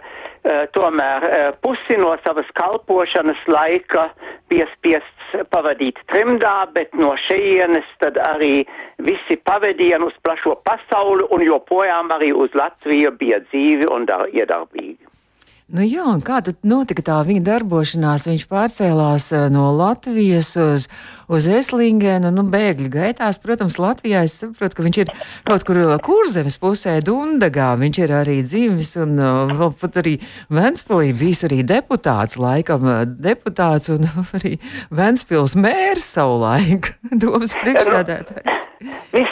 tomēr 0.76 1.24
pusi 1.64 1.96
no 1.98 2.12
savas 2.22 2.46
kalpošanas 2.54 3.40
laika 3.50 4.04
bija 4.52 4.68
spiests 4.76 5.17
pavadīt 5.52 5.98
trimdā, 6.12 6.54
bet 6.74 6.94
no 6.94 7.14
šejienes 7.26 7.88
tad 8.02 8.20
arī 8.28 8.64
visi 9.04 9.38
pavadieni 9.48 10.08
uz 10.08 10.16
plašo 10.22 10.56
pasauli 10.68 11.28
un 11.34 11.44
joprojām 11.46 12.12
arī 12.16 12.32
uz 12.32 12.54
Latviju 12.54 13.14
bija 13.20 13.42
dzīvi 13.50 13.90
un 13.94 14.06
dar, 14.08 14.28
iedarbīgi. 14.32 15.07
Nu 15.68 15.84
jā, 15.84 16.00
un 16.08 16.22
kā 16.24 16.38
tad 16.40 16.62
notika 16.64 17.02
tā 17.04 17.16
viņa 17.28 17.42
darbošanās? 17.44 18.22
Viņš 18.24 18.44
pārcēlās 18.48 19.26
eh, 19.36 19.42
no 19.52 19.66
Latvijas 19.76 20.54
uz, 20.56 20.86
uz 21.28 21.48
Eslingenu, 21.58 22.30
nu, 22.32 22.46
bēgļu 22.48 22.88
gaitās. 22.94 23.36
Protams, 23.42 23.76
Latvijā 23.76 24.22
es 24.24 24.38
saprotu, 24.40 24.78
ka 24.78 24.86
viņš 24.86 25.00
ir 25.02 25.12
kaut 25.44 25.66
kur 25.68 25.82
eh, 25.82 25.92
kurzemes 26.00 26.56
pusē, 26.62 26.94
Dundagā. 27.04 27.74
Viņš 27.82 28.00
ir 28.00 28.14
arī 28.16 28.38
dzīvis 28.46 28.94
un 29.04 29.20
uh, 29.20 29.52
vēl 29.60 29.76
pat 29.82 30.00
arī 30.00 30.14
Ventspilī 30.48 31.12
bijis 31.20 31.44
arī 31.50 31.60
deputāts, 31.68 32.40
laikam 32.40 32.88
deputāts 33.20 33.92
un 33.92 34.08
arī 34.40 34.56
Ventspils 34.88 35.52
mērs 35.52 36.08
savulaik, 36.16 36.94
domas 37.22 37.52
priekšsēdētājs. 37.60 38.57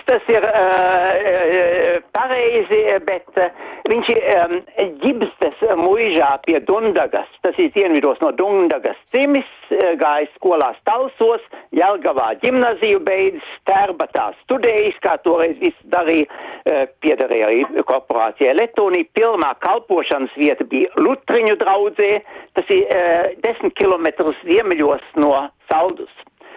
Tas 0.07 0.29
ir 0.31 0.45
uh, 0.47 1.97
pareizi, 2.15 2.83
bet 3.09 3.41
uh, 3.43 3.65
viņš 3.91 4.13
ir 4.15 4.21
um, 4.37 4.59
ģibstes 5.03 5.65
muižā 5.81 6.27
ceļā 6.27 6.41
pie 6.45 6.61
Dundagas, 6.67 7.29
tas 7.43 7.55
ir 7.59 7.71
dienvidos 7.75 8.19
no 8.21 8.33
Dundagas 8.33 8.97
cimis, 9.15 9.47
eh, 9.71 9.97
gājis 9.97 10.31
skolās 10.37 10.77
Talsos, 10.85 11.43
Jelgavā 11.73 12.39
ģimnaziju 12.43 13.01
beidzis, 13.05 13.43
Tērbatā 13.67 14.33
studējis, 14.45 14.99
kā 15.03 15.17
toreiz 15.23 15.59
viss 15.61 15.77
darīja, 15.85 16.27
eh, 16.67 16.87
piederēja 17.01 17.47
arī 17.49 17.85
korporācijai 17.85 18.57
Letonī. 18.57 19.07
Pirmā 19.15 19.55
kalpošanas 19.61 20.31
vieta 20.37 20.65
bija 20.65 20.89
Lutriņu 20.97 21.57
draudzē, 21.57 22.23
tas 22.55 22.65
ir 22.71 22.85
uh, 22.87 23.35
desmit 23.43 23.75
kilometrus 23.75 24.37
ziemeļos 24.45 25.03
no 25.17 25.49
Saldus. 25.71 26.11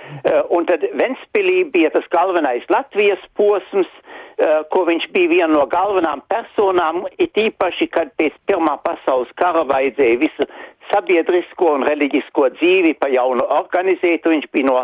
Uh, 0.09 0.41
un 0.57 0.65
tad 0.69 0.83
Ventspilī 0.99 1.63
bija 1.73 1.91
tas 1.93 2.07
galvenais 2.13 2.65
Latvijas 2.73 3.21
posms, 3.37 3.89
uh, 3.89 4.63
ko 4.73 4.85
viņš 4.89 5.05
bija 5.15 5.31
viena 5.33 5.53
no 5.53 5.65
galvenām 5.69 6.23
personām, 6.31 7.03
it 7.21 7.37
īpaši, 7.37 7.89
kad 7.93 8.11
pēc 8.19 8.33
Pirmā 8.49 8.75
pasaules 8.85 9.31
kara 9.39 9.63
vajadzēja 9.69 10.21
visu 10.23 10.49
sabiedrisko 10.89 11.75
un 11.77 11.85
reliģisko 11.89 12.49
dzīvi 12.57 12.95
pa 12.99 13.11
jaunu 13.13 13.45
organizēt, 13.59 14.25
un 14.25 14.37
viņš 14.37 14.49
bija 14.55 14.69
no 14.71 14.81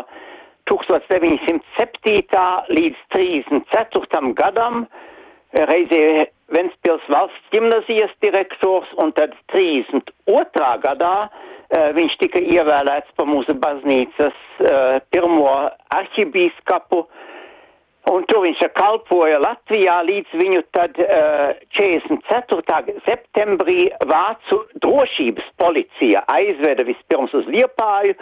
1907. 0.70 2.46
līdz 2.78 3.02
34. 3.14 4.32
gadam 4.38 4.86
reizē 5.54 6.26
Ventspils 6.54 7.02
valsts 7.10 7.50
gimnazijas 7.50 8.12
direktors, 8.22 8.88
un 9.02 9.12
tad 9.18 9.34
32. 9.52 10.70
gadā 10.82 11.28
viņš 11.70 12.16
tika 12.22 12.38
ievēlēts 12.38 13.14
pa 13.18 13.26
mūsu 13.26 13.56
baznīcas 13.58 14.36
uh, 14.62 14.98
pirmo 15.10 15.50
arhibīskapu, 15.96 17.02
un 18.12 18.26
tur 18.30 18.44
viņš 18.44 18.62
kalpoja 18.76 19.40
Latvijā 19.42 19.96
līdz 20.06 20.36
viņu 20.38 20.62
tad 20.76 20.98
uh, 21.02 21.58
44. 21.74 22.98
septembrī 23.08 23.88
Vācu 24.06 24.62
drošības 24.82 25.48
policija 25.58 26.22
aizveda 26.36 26.86
vispirms 26.86 27.34
uz 27.34 27.50
Liepāju, 27.50 28.14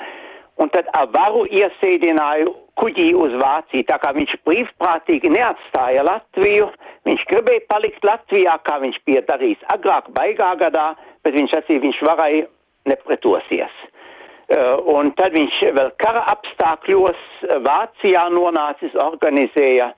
un 0.62 0.70
tad 0.72 0.88
ar 0.96 1.10
varu 1.12 1.44
iesēdināja 1.50 2.48
kuģī 2.80 3.10
uz 3.18 3.36
Vāciju, 3.42 3.84
tā 3.90 4.00
kā 4.00 4.14
viņš 4.16 4.34
brīvprātīgi 4.48 5.30
neatstāja 5.36 6.06
Latviju, 6.08 6.72
viņš 7.04 7.28
gribēja 7.28 7.68
palikt 7.68 8.08
Latvijā, 8.08 8.56
kā 8.64 8.80
viņš 8.82 9.00
bija 9.06 9.24
darījis 9.28 9.68
agrāk 9.76 10.08
baigā 10.16 10.54
gadā, 10.64 10.94
bet 11.26 11.36
viņš 11.36 11.58
acīm 11.60 11.84
viņš 11.84 12.04
varēja 12.08 12.48
nepretosies. 12.90 13.74
Uh, 14.44 14.76
un 14.92 15.08
tad 15.16 15.32
viņš 15.32 15.60
vēl 15.72 15.92
kara 16.02 16.20
apstākļos 16.34 17.20
Vācijā 17.64 18.26
nonācis, 18.34 18.92
organizēja 19.00 19.94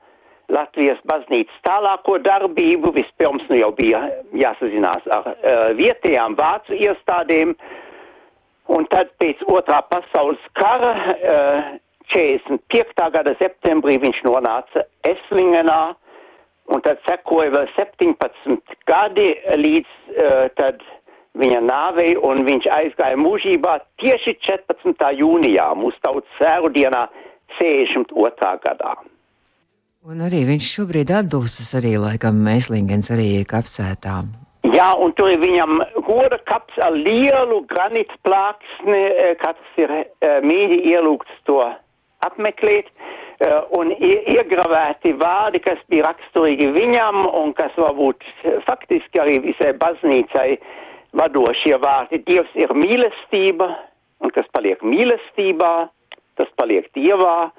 Latvijas 0.55 1.01
baznīcas 1.11 1.65
tālāko 1.67 2.21
darbību. 2.23 2.93
Vispirms 2.95 3.49
nu 3.51 3.59
jau 3.59 3.73
bija 3.75 4.05
jāsazinās 4.39 5.09
ar 5.11 5.33
uh, 5.33 5.65
vietējām 5.79 6.39
vācu 6.39 6.79
iestādēm, 6.79 7.57
un 8.77 8.87
tad 8.93 9.11
pēc 9.19 9.43
otrā 9.51 9.83
pasaules 9.91 10.47
kara 10.55 10.95
uh, 10.95 11.75
45. 12.15 13.11
gada 13.19 13.35
septembrī 13.41 13.99
viņš 13.99 14.23
nonāca 14.29 14.87
Eslingenā, 15.11 15.81
un 16.71 16.87
tad 16.87 17.03
sekoja 17.11 17.51
vēl 17.51 17.67
17 17.75 18.79
gadi 18.87 19.33
līdz 19.59 19.99
uh, 20.15 20.47
tad 20.55 20.87
viņa 21.41 21.61
nāvei, 21.67 22.15
un 22.17 22.45
viņš 22.47 22.69
aizgāja 22.79 23.19
mūžībā 23.21 23.77
tieši 24.03 24.37
14. 24.47 25.13
jūnijā, 25.21 25.69
mūsu 25.79 26.01
tautas 26.05 26.41
sēru 26.41 26.73
dienā, 26.75 27.07
62. 27.59 28.57
gadā. 28.65 28.97
Un 30.07 30.23
arī 30.23 30.45
viņš 30.47 30.67
šobrīd 30.77 31.11
atdūstas 31.11 31.73
arī, 31.81 31.97
laikam, 31.99 32.39
Mēslingens 32.47 33.11
arī 33.15 33.31
kapsētā. 33.49 34.21
Jā, 34.75 34.91
un 35.03 35.13
tur 35.19 35.31
ir 35.31 35.41
viņam 35.41 35.81
goda 36.07 36.39
kaps 36.47 36.79
ar 36.85 36.95
lielu 36.95 37.63
granītu 37.71 38.15
plāksni, 38.27 39.01
eh, 39.09 39.35
kāds 39.41 39.81
ir 39.83 39.93
uh, 39.93 40.39
mīļi 40.47 40.81
ielūgts 40.93 41.43
to 41.49 41.59
apmeklēt, 42.27 42.91
uh, 42.91 43.63
un 43.79 43.93
iegravēti 43.95 45.15
vārdi, 45.21 45.63
kas 45.63 45.83
bija 45.91 46.09
raksturīgi 46.09 46.71
viņam, 46.75 47.23
un 47.43 47.55
kas 47.59 47.75
varbūt 47.79 48.27
faktiski 48.67 49.23
arī 49.23 49.39
visai 49.47 49.73
baznīcai 49.81 50.49
uh, 50.55 50.75
vadošie 51.19 51.77
vārdi. 51.83 52.23
Dievs 52.27 52.53
ir 52.59 52.73
mīlestība, 52.77 53.69
un 54.23 54.33
kas 54.35 54.49
paliek 54.57 54.83
mīlestībā, 54.85 55.75
tas 56.37 56.51
paliek 56.61 56.89
Dievā, 56.97 57.51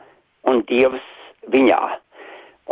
un 0.50 0.64
Dievs 0.70 1.06
viņā. 1.54 1.82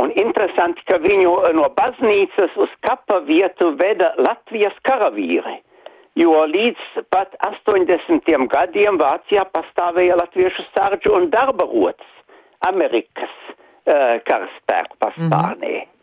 Un 0.04 0.12
interesanti, 0.20 0.84
ka 0.90 1.00
viņu 1.00 1.32
no 1.56 1.70
baznīcas 1.78 2.58
uz 2.60 2.72
kapa 2.84 3.22
vietu 3.28 3.72
veda 3.80 4.12
Latvijas 4.20 4.76
karavīri, 4.88 5.56
jo 6.20 6.42
līdz 6.52 7.06
pat 7.16 7.38
80. 7.48 8.28
gadiem 8.52 9.00
Vācijā 9.00 9.46
pastāvēja 9.56 10.20
latviešu 10.20 10.68
sārdžu 10.74 11.16
un 11.16 11.30
darba 11.32 11.68
rotas 11.72 12.12
Amerikas 12.68 13.32
uh, 13.48 14.20
karaspēku 14.28 15.00
pastāvnē. 15.00 15.72
Mm 15.72 15.84
-hmm. 15.84 15.95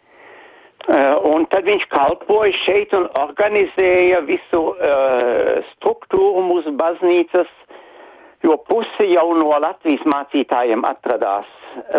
Uh, 0.83 1.15
un 1.31 1.45
tad 1.47 1.69
viņš 1.69 1.85
kalpoja 1.93 2.51
šeit 2.65 2.95
un 2.99 3.05
organizēja 3.21 4.19
visu 4.27 4.63
uh, 4.73 5.61
struktūru 5.77 6.43
mūsu 6.43 6.73
baznīcas, 6.75 7.51
jo 8.43 8.57
pusi 8.67 9.07
jau 9.13 9.29
no 9.39 9.53
Latvijas 9.63 10.03
mācītājiem 10.11 10.83
atradās 10.89 11.47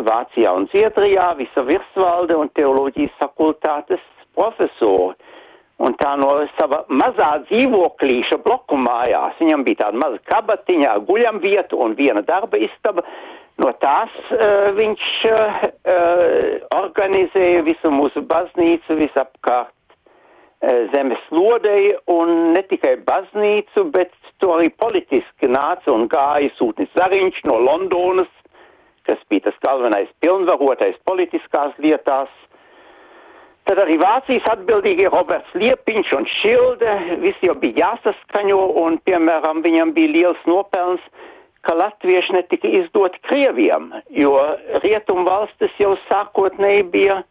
Vācijā 0.04 0.52
un 0.58 0.68
Zviedrijā, 0.74 1.30
visa 1.40 1.63
virsvalde 1.63 2.36
un 2.36 2.52
teoloģijas 2.60 3.16
fakultātes 3.22 4.04
profesori. 4.36 5.16
Un 5.82 5.96
tā 5.98 6.13
no 6.22 6.36
sava 6.60 6.84
mazā 6.94 7.32
dzīvoklīša 7.48 8.38
bloku 8.46 8.77
mājās, 8.77 9.39
viņam 9.42 9.63
bija 9.65 9.88
tāda 9.88 10.00
maza 10.03 10.20
kabatiņa, 10.30 11.00
guļamvieta 11.08 11.80
un 11.82 11.96
viena 11.98 12.22
darba 12.27 12.62
istaba, 12.62 13.01
No 13.62 13.70
tās 13.77 14.13
uh, 14.34 14.72
viņš 14.74 15.03
uh, 15.30 15.65
organizēja 16.74 17.62
visu 17.68 17.92
mūsu 17.94 18.24
baznīcu 18.25 18.98
visapkārt. 18.98 19.75
Uh, 20.63 20.88
zemes 20.96 21.22
lodei 21.30 21.92
un 22.10 22.56
ne 22.56 22.63
tikai 22.65 22.96
baznīcu, 23.06 23.86
bet 23.94 24.15
to 24.42 24.56
arī 24.56 24.72
politiski 24.82 25.51
nāca 25.51 25.94
un 25.94 26.08
gāja 26.10 26.50
sūtnis 26.58 26.89
Zariņš 26.98 27.44
no 27.46 27.60
Londonas, 27.62 28.32
kas 29.06 29.22
bija 29.30 29.51
tas 29.51 29.62
galvenais 29.68 30.10
pilnvarotais 30.24 30.98
politiskās 31.06 31.77
lietās. 31.84 32.34
Tad 33.63 33.79
arī 33.79 33.96
Vācijas 34.01 34.48
atbildīgie 34.51 35.08
Roberts 35.08 35.53
Liepiņš 35.55 36.10
un 36.17 36.25
Šilde, 36.27 36.96
visi 37.24 37.48
jau 37.48 37.55
bija 37.55 37.86
jāsaskaņo 37.86 38.63
un, 38.84 38.98
piemēram, 39.08 39.62
viņam 39.63 39.93
bija 39.96 40.12
liels 40.17 40.41
nopelns 40.50 41.03
ka 41.63 41.75
latvieši 41.79 42.36
netika 42.36 42.67
izdoti 42.67 43.20
Krieviem, 43.27 43.91
jo 44.12 44.34
rietumu 44.84 45.24
valstis 45.27 45.72
jau 45.79 45.93
sākotnēji 46.10 46.84
bija 46.91 47.22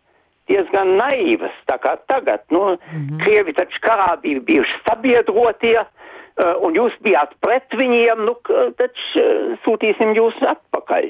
diezgan 0.51 0.97
naivas, 0.99 1.55
tā 1.69 1.77
kā 1.83 1.97
tagad, 2.11 2.41
nu, 2.51 2.63
mm 2.73 2.77
-hmm. 2.77 3.21
Krievi 3.25 3.53
taču 3.53 3.79
karā 3.87 4.17
bija 4.23 4.41
bijuši 4.41 4.81
sabiedrotie, 4.89 5.79
uh, 5.81 6.55
un 6.65 6.75
jūs 6.75 6.97
bijāt 7.05 7.31
pret 7.41 7.69
viņiem, 7.83 8.25
nu, 8.29 8.35
taču 8.81 9.21
uh, 9.21 9.59
sūtīsim 9.65 10.17
jūs 10.17 10.37
atpakaļ. 10.55 11.05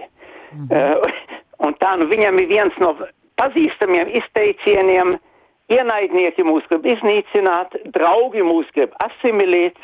Mm 0.52 0.67
-hmm. 0.69 1.12
un 1.67 1.75
tā, 1.75 1.97
nu, 1.99 2.05
viņam 2.07 2.41
ir 2.41 2.47
viens 2.49 2.75
no 2.79 2.97
pazīstamiem 3.43 4.15
izteicieniem, 4.23 5.17
ienaidnieki 5.73 6.47
mūs 6.47 6.69
grib 6.71 6.87
iznīcināt, 6.95 7.75
draugi 7.97 8.47
mūs 8.47 8.71
grib 8.77 8.95
asimilēt, 9.03 9.79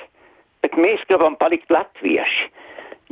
bet 0.62 0.78
mēs 0.78 1.02
gribam 1.10 1.36
palikt 1.42 1.70
latvieši 1.74 2.48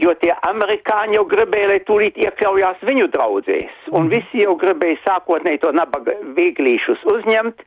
jo 0.01 0.13
tie 0.21 0.33
amerikāņi 0.49 1.17
jau 1.19 1.25
gribēja, 1.29 1.71
lai 1.73 1.79
tūlīt 1.89 2.19
iekļaujās 2.21 2.83
viņu 2.85 3.09
draudzēs, 3.15 3.77
un 3.93 4.07
mhm. 4.07 4.11
visi 4.13 4.45
jau 4.45 4.57
gribēja 4.61 5.01
sākotnēji 5.07 5.63
to 5.65 5.73
nabaga 5.77 6.17
vieglīšus 6.37 7.05
uzņemt, 7.15 7.65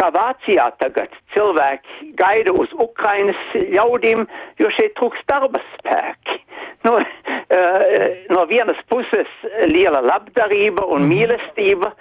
kā 0.00 0.08
Vācijā 0.12 0.70
tagad 0.80 1.12
cilvēki 1.34 2.12
gaida 2.20 2.54
uz 2.56 2.72
Ukrainas 2.80 3.40
ļaudīm, 3.56 4.24
jo 4.60 4.72
šeit 4.76 4.96
trūkst 5.00 5.26
darba 5.28 5.60
spēki. 5.74 6.38
Nu, 6.82 6.96
uh, 6.98 7.06
no 8.34 8.46
vienas 8.50 8.80
puses 8.90 9.30
liela 9.70 10.02
labdarība 10.04 10.86
un 10.88 11.06
mhm. 11.06 11.12
mīlestība, 11.12 11.92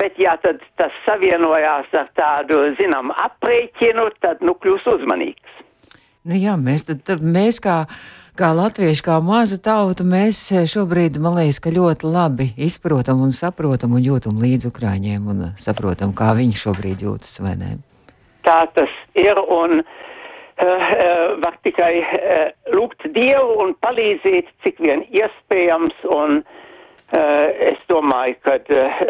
bet 0.00 0.18
ja 0.20 0.36
tad 0.42 0.62
tas 0.80 0.94
savienojās 1.06 1.92
ar 1.96 2.12
tādu, 2.18 2.62
zinām, 2.80 3.14
aprēķinu, 3.28 4.10
tad 4.20 4.44
nu 4.44 4.56
kļūs 4.60 4.86
uzmanīgs. 4.98 5.64
Nu 6.26 6.34
jā, 6.34 6.56
mēs, 6.58 6.88
tad, 6.88 7.04
tad 7.06 7.20
mēs 7.22 7.60
kā 7.62 7.84
kā 8.36 8.50
latvieši, 8.52 9.02
kā 9.04 9.16
maza 9.24 9.56
tauta, 9.62 10.04
mēs 10.04 10.38
šobrīd, 10.68 11.16
man 11.22 11.38
liekas, 11.38 11.60
ka 11.62 11.72
ļoti 11.72 12.08
labi 12.10 12.50
izprotam 12.60 13.22
un 13.24 13.32
saprotam 13.32 13.96
un 13.96 14.04
jūtam 14.04 14.40
līdz 14.42 14.68
Ukraiņiem 14.70 15.30
un 15.32 15.44
saprotam, 15.60 16.12
kā 16.16 16.34
viņi 16.36 16.58
šobrīd 16.60 17.04
jūtas, 17.06 17.38
vai 17.44 17.54
ne? 17.60 17.70
Tā 18.46 18.58
tas 18.76 18.92
ir 19.18 19.40
un 19.40 19.80
uh, 19.80 19.86
uh, 20.60 21.36
var 21.42 21.56
tikai 21.66 21.92
uh, 22.02 22.44
lūgt 22.76 22.95
Dievu 23.16 23.58
un 23.64 23.74
palīdzēt, 23.84 24.50
cik 24.64 24.80
vien 24.84 25.04
iespējams, 25.08 25.96
un 26.16 26.40
uh, 26.42 27.46
es 27.70 27.80
domāju, 27.90 28.36
ka 28.44 28.58
uh, 28.60 29.02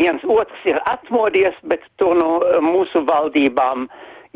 viens 0.00 0.24
otrs 0.24 0.68
ir 0.70 0.80
atmodies, 0.92 1.56
bet 1.70 1.84
to 2.02 2.14
no 2.18 2.38
mūsu 2.64 3.02
valdībām, 3.10 3.88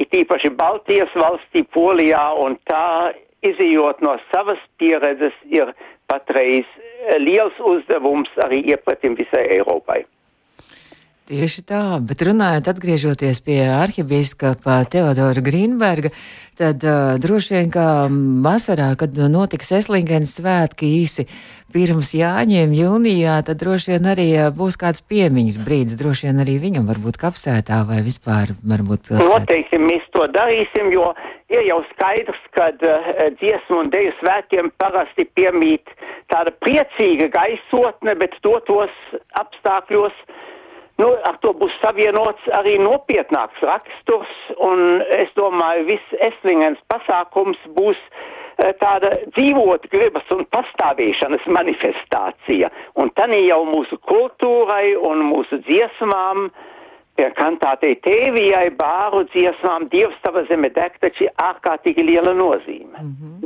it 0.02 0.14
īpaši 0.18 0.50
Baltijas 0.58 1.12
valstī, 1.20 1.62
Polijā, 1.74 2.26
un 2.42 2.58
tā 2.70 3.12
izējot 3.44 4.00
no 4.02 4.16
savas 4.32 4.60
pieredzes, 4.80 5.36
ir 5.52 5.72
patreiz 6.10 6.64
eh, 6.64 7.18
liels 7.20 7.56
uzdevums 7.60 8.32
arī 8.44 8.62
iepratim 8.72 9.16
visai 9.18 9.46
Eiropai. 9.58 10.04
Tieši 11.24 11.62
tā, 11.64 11.78
bet 12.04 12.20
runājot, 12.20 12.66
atgriežoties 12.68 13.38
pie 13.46 13.62
arhibīskapa 13.72 14.82
Teodora 14.92 15.40
Grīnberga, 15.40 16.10
tad 16.60 16.84
uh, 16.84 17.14
droši 17.16 17.54
vien, 17.54 17.70
ka 17.72 17.84
vasarā, 18.44 18.90
kad 19.00 19.16
notiks 19.32 19.72
Eslingens 19.72 20.34
svētki 20.36 20.90
īsi 20.98 21.24
pirms 21.72 22.12
Jāņiem 22.12 22.76
jūnijā, 22.76 23.38
tad 23.48 23.62
droši 23.64 23.94
vien 23.94 24.10
arī 24.12 24.28
būs 24.52 24.76
kāds 24.76 25.00
piemiņas 25.08 25.56
brīdis, 25.64 25.96
droši 25.96 26.28
vien 26.28 26.44
arī 26.44 26.58
viņam 26.60 26.92
varbūt 26.92 27.16
kapsētā 27.24 27.80
vai 27.88 28.04
vispār 28.04 28.52
varbūt 28.60 29.08
pilsētā. 29.08 29.32
Noteikti 29.32 29.80
mēs 29.80 30.04
to 30.12 30.28
darīsim, 30.36 30.92
jo 30.92 31.08
ir 31.56 31.64
jau 31.70 31.80
skaidrs, 31.94 32.44
ka 32.52 32.68
uh, 32.68 33.12
dziesmu 33.40 33.80
un 33.80 33.92
deju 33.96 34.12
svētkiem 34.20 34.74
parasti 34.76 35.24
piemīt 35.40 35.88
tāda 36.28 36.52
priecīga 36.60 37.32
gaisotne, 37.32 38.12
bet 38.20 38.36
dotos 38.44 38.92
apstākļos 39.40 40.20
Nu, 41.02 41.08
ar 41.26 41.38
to 41.42 41.50
būs 41.58 41.74
savienots 41.82 42.44
arī 42.54 42.76
nopietnāks 42.78 43.62
raksturs, 43.66 44.34
un 44.62 45.02
es 45.16 45.32
domāju, 45.38 45.88
viss 45.88 46.18
Eslingens 46.22 46.78
pasākums 46.92 47.58
būs 47.74 47.98
eh, 47.98 48.70
tāda 48.78 49.10
dzīvot 49.34 49.88
gribas 49.90 50.30
un 50.36 50.44
pastāvēšanas 50.54 51.48
manifestācija. 51.56 52.70
Un 53.02 53.10
tad 53.18 53.34
jau 53.34 53.64
mūsu 53.72 53.98
kultūrai 54.06 54.94
un 55.10 55.26
mūsu 55.32 55.58
dziesmām, 55.66 56.46
pie 57.18 57.26
kantātei 57.38 57.98
tēvijai, 58.06 58.68
bāru 58.78 59.24
dziesmām, 59.34 59.88
Dievs 59.90 60.16
tava 60.22 60.46
zeme 60.46 60.70
deg, 60.78 60.94
taču 61.02 61.26
ārkārtīgi 61.42 62.06
liela 62.06 62.34
nozīme. 62.38 63.02
Mm 63.02 63.14
-hmm. 63.18 63.43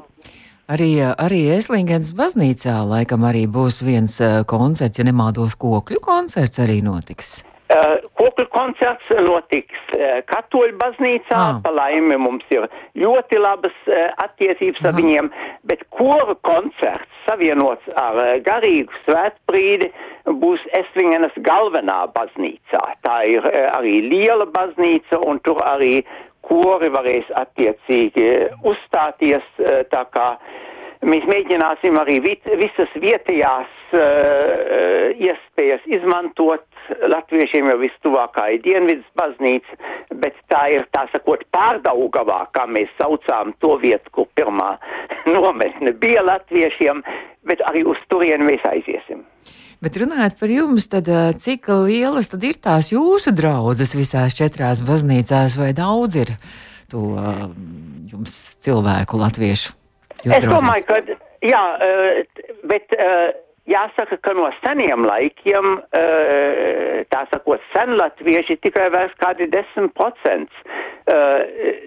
Arī, 0.68 0.98
arī 1.00 1.46
Eslingens 1.54 2.10
baznīcā 2.12 2.74
laikam 2.84 3.22
arī 3.24 3.46
būs 3.48 3.78
viens 3.80 4.18
uh, 4.20 4.42
koncerts, 4.44 5.00
ja 5.00 5.06
nemaldos, 5.08 5.54
kokļu 5.56 6.02
koncerts 6.04 6.60
arī 6.60 6.82
notiks. 6.84 7.38
Uh, 7.72 7.96
kokļu 8.20 8.44
koncerts 8.52 9.08
notiks 9.24 9.80
uh, 9.96 10.20
katoļu 10.28 10.76
baznīcā, 10.76 11.38
ah. 11.38 11.62
pa 11.64 11.72
laimi 11.72 12.20
mums 12.20 12.44
ir 12.52 12.68
ļoti 13.00 13.40
labas 13.40 13.80
uh, 13.88 14.10
attiecības 14.26 14.84
Aha. 14.84 14.92
ar 14.92 14.98
viņiem, 15.00 15.32
bet 15.72 15.88
koru 15.96 16.36
koncerts 16.44 17.24
savienots 17.24 17.88
ar 17.96 18.20
garīgu 18.44 18.92
svētbrīdi 19.06 19.88
būs 20.44 20.60
Eslingenas 20.76 21.36
galvenā 21.48 22.02
baznīcā. 22.12 22.84
Tā 23.08 23.18
ir 23.24 23.48
arī 23.72 24.02
liela 24.04 24.44
baznīca 24.52 25.24
un 25.24 25.40
tur 25.44 25.64
arī 25.64 26.02
kori 26.46 26.90
varēs 26.94 27.28
attiecīgi 27.42 28.28
uzstāties, 28.66 29.44
eh, 29.58 29.82
tā 29.92 30.04
kā 30.14 30.28
mēs 31.02 31.26
mēģināsim 31.30 31.98
arī 32.00 32.18
visas 32.24 32.94
vietējās 32.98 33.74
uh, 33.94 35.12
iespējas 35.14 35.84
izmantot. 35.86 36.64
Latviešiem 36.88 37.68
jau 37.70 37.76
vistuvākā 37.82 38.48
ir 38.54 38.62
Dienvidas 38.64 39.06
baznīca, 39.18 39.76
bet 40.22 40.34
tā 40.50 40.64
ir, 40.72 40.86
tā 40.96 41.04
sakot, 41.12 41.44
pārdaugavā, 41.54 42.40
kā 42.56 42.64
mēs 42.66 42.90
saucām 42.98 43.52
to 43.62 43.76
vietu, 43.82 44.10
kur 44.10 44.28
pirmā 44.34 44.72
nometne 45.36 45.94
bija 46.02 46.24
latviešiem, 46.26 47.04
bet 47.46 47.62
arī 47.70 47.84
uz 47.86 48.00
turieni 48.10 48.48
mēs 48.48 48.66
aiziesim. 48.72 49.22
Bet 49.84 49.98
runājot 50.00 50.38
par 50.40 50.50
jums, 50.50 50.88
tad 50.90 51.08
cik 51.38 51.68
lielas 51.86 52.30
tad 52.32 52.42
ir 52.48 52.56
tās 52.58 52.90
jūsu 52.90 53.30
draudzes 53.36 53.94
visās 53.94 54.34
četrās 54.34 54.82
baznīcās, 54.82 55.54
vai 55.60 55.70
daudz 55.76 56.18
ir 56.18 56.32
to 56.90 57.12
jums 58.10 58.38
cilvēku 58.64 59.20
latviešu? 59.20 59.76
Es 60.26 60.42
domāju, 60.42 60.82
ka 60.88 60.98
jā, 61.46 61.62
bet 62.66 62.98
jāsaka, 63.68 64.18
ka 64.22 64.34
no 64.36 64.48
seniem 64.62 65.04
laikiem, 65.06 65.78
tā 67.12 67.22
sakot, 67.32 67.62
senlatvieši 67.74 68.58
tikai 68.64 68.88
vairs 68.94 69.14
kādi 69.20 69.48
10%. 69.52 70.60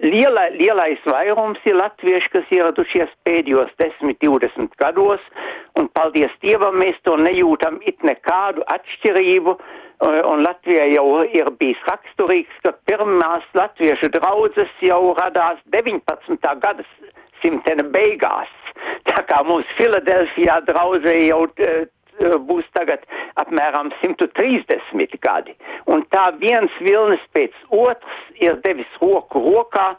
Liela, 0.02 0.48
lielais 0.56 1.02
vairums 1.06 1.62
ir 1.68 1.78
latvieši, 1.78 2.32
kas 2.34 2.52
ieradušies 2.54 3.12
pēdējos 3.26 3.70
10-20 3.82 4.74
gados, 4.82 5.22
un 5.78 5.88
paldies 5.96 6.34
Dievam 6.42 6.78
mēs 6.82 6.98
to 7.06 7.16
nejūtam 7.20 7.80
it 7.86 8.02
nekādu 8.06 8.66
atšķirību. 8.74 9.56
Un 10.02 10.40
Latvijai 10.42 10.88
jau 10.96 11.22
ir 11.30 11.46
bijis 11.60 11.78
raksturīgs, 11.86 12.56
ka 12.64 12.72
pirmās 12.90 13.44
latviešu 13.54 14.08
draudzes 14.16 14.72
jau 14.82 15.12
radās 15.14 15.60
19. 15.70 16.56
gadas 16.64 16.88
simtena 17.42 17.84
beigās. 17.94 18.50
Tā 19.10 19.22
kā 19.28 19.42
mums 19.46 19.68
Filadelfijā 19.78 20.60
draudzē 20.68 21.16
jau 21.26 21.44
uh, 21.46 21.84
būs 22.48 22.66
tagad 22.76 23.04
apmēram 23.40 23.90
130 24.00 25.16
gadi. 25.22 25.54
Un 25.86 26.04
tā 26.14 26.30
viens 26.38 26.72
vilnis 26.80 27.22
pēc 27.34 27.54
otrs 27.68 28.18
ir 28.40 28.60
devis 28.66 28.90
roku 29.00 29.42
rokā 29.42 29.92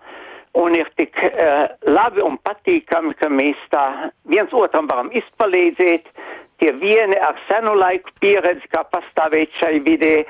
un 0.60 0.75
ir 0.77 0.89
tik 0.97 1.17
uh, 1.17 1.67
labi 1.89 2.21
un 2.21 2.38
patīkami, 2.45 3.15
ka 3.19 3.29
mēs 3.29 3.60
tā 3.73 3.86
viens 4.29 4.53
otram 4.53 4.88
varam 4.91 5.12
izpalīdzēt. 5.12 6.10
Tie 6.62 6.71
vieni 6.79 7.17
ar 7.17 7.36
senu 7.49 7.73
laiku 7.75 8.13
pieredzi, 8.21 8.69
kā 8.71 8.86
pastāvēt 8.93 9.51
šai 9.60 9.79
vidē, 9.84 10.21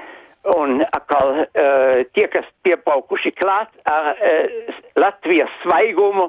un 0.51 0.81
atkal 0.83 1.29
uh, 1.39 2.01
tie, 2.15 2.27
kas 2.31 2.47
piepaukuši 2.67 3.31
klāt 3.39 3.71
ar 3.89 4.11
uh, 4.13 4.81
Latvijas 4.99 5.51
svaigumu, 5.63 6.27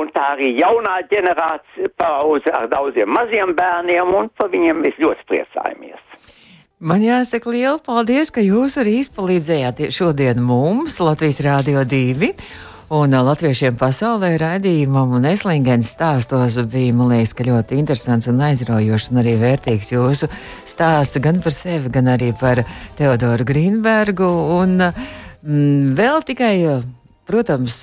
un 0.00 0.12
tā 0.14 0.28
arī 0.36 0.52
jaunā 0.60 1.00
ģenerācija 1.10 1.90
paudze 1.98 2.54
ar 2.54 2.70
daudziem 2.72 3.10
maziem 3.10 3.56
bērniem, 3.58 4.14
un 4.14 4.30
par 4.38 4.52
viņiem 4.54 4.84
mēs 4.84 5.02
ļoti 5.02 5.26
priecājamies. 5.32 6.32
Man 6.76 7.00
jāsaka 7.00 7.48
liela 7.48 7.78
paldies, 7.80 8.28
ka 8.28 8.42
jūs 8.44 8.76
arī 8.76 8.98
izpalīdzējāt 9.00 9.86
šodien 9.96 10.42
mums, 10.44 10.98
Latvijas 11.00 11.40
Rādio 11.40 11.86
2. 11.88 12.34
Un 12.86 13.10
latviešiem 13.10 13.74
pasaulē 13.74 14.36
raidījumam 14.38 15.16
un 15.18 15.24
Eslingens 15.26 15.88
stāstos 15.90 16.54
bija, 16.70 16.92
man 16.94 17.08
liekas, 17.10 17.32
ļoti 17.34 17.80
interesants 17.80 18.28
un 18.30 18.38
aizraujošs 18.46 19.08
un 19.10 19.18
arī 19.24 19.32
vērtīgs 19.40 19.90
jūsu 19.90 20.28
stāsts 20.62 21.18
gan 21.18 21.40
par 21.42 21.50
sevi, 21.56 21.90
gan 21.90 22.12
arī 22.12 22.28
par 22.38 22.62
Teodoru 22.94 23.42
Grīnbergu. 23.48 24.28
Un 24.60 24.78
mm, 24.78 25.96
vēl 25.98 26.22
tikai, 26.30 26.52
protams, 27.26 27.80